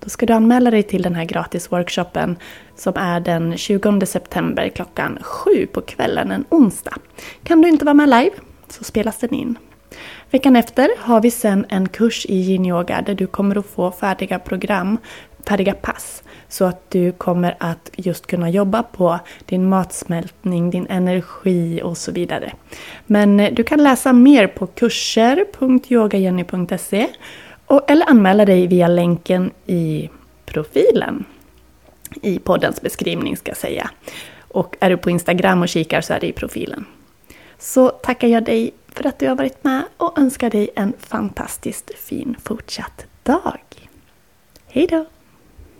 Då 0.01 0.09
ska 0.09 0.27
du 0.27 0.33
anmäla 0.33 0.71
dig 0.71 0.83
till 0.83 1.03
den 1.03 1.15
här 1.15 1.25
gratisworkshopen 1.25 2.37
som 2.77 2.93
är 2.97 3.21
den 3.21 3.57
20 3.57 4.07
september 4.07 4.69
klockan 4.69 5.19
7 5.23 5.67
på 5.67 5.81
kvällen, 5.81 6.31
en 6.31 6.45
onsdag. 6.49 6.95
Kan 7.43 7.63
du 7.63 7.69
inte 7.69 7.85
vara 7.85 7.95
med 7.95 8.09
live 8.09 8.37
så 8.69 8.85
spelas 8.85 9.19
den 9.19 9.35
in. 9.35 9.59
Veckan 10.31 10.57
efter 10.57 10.91
har 10.99 11.21
vi 11.21 11.31
sen 11.31 11.67
en 11.69 11.89
kurs 11.89 12.27
i 12.27 12.35
yin-yoga 12.35 13.03
där 13.03 13.15
du 13.15 13.27
kommer 13.27 13.59
att 13.59 13.67
få 13.67 13.91
färdiga 13.91 14.39
program, 14.39 14.99
färdiga 15.49 15.75
pass. 15.75 16.23
Så 16.49 16.65
att 16.65 16.91
du 16.91 17.13
kommer 17.13 17.57
att 17.61 17.91
just 17.97 18.27
kunna 18.27 18.51
jobba 18.51 18.83
på 18.83 19.19
din 19.45 19.69
matsmältning, 19.69 20.71
din 20.71 20.87
energi 20.87 21.81
och 21.85 21.99
så 21.99 22.13
vidare. 22.13 22.53
Men 23.07 23.41
eh, 23.41 23.55
du 23.55 23.65
kan 23.65 23.83
läsa 23.83 24.13
mer 24.13 24.47
på 24.47 24.67
kurser.yogajenny.se 24.67 27.07
eller 27.89 28.11
anmäla 28.11 28.45
dig 28.45 28.67
via 28.67 28.89
länken 28.89 29.51
i 29.67 30.11
profilen 30.47 31.25
i 32.23 32.39
poddens 32.39 32.83
beskrivning 32.83 33.37
ska 33.37 33.51
jag 33.51 33.57
säga. 33.57 33.91
Och 34.49 34.77
är 34.81 34.91
du 34.91 34.97
på 34.97 35.11
Instagram 35.11 35.63
och 35.63 35.69
kikar 35.69 36.01
så 36.01 36.15
är 36.15 36.21
det 36.21 36.27
i 36.27 36.33
profilen. 36.33 36.85
Så 37.59 37.89
tackar 37.89 38.29
jag 38.29 38.45
dig 38.45 38.71
för 38.89 39.07
att 39.07 39.19
du 39.19 39.29
har 39.29 39.37
varit 39.37 39.65
med 39.65 39.83
och 39.97 40.19
önskar 40.19 40.51
dig 40.51 40.71
en 40.77 40.93
fantastiskt 40.99 41.91
fin 41.99 42.37
fortsatt 42.45 43.07
dag. 43.23 43.61
Hejdå! 44.67 45.07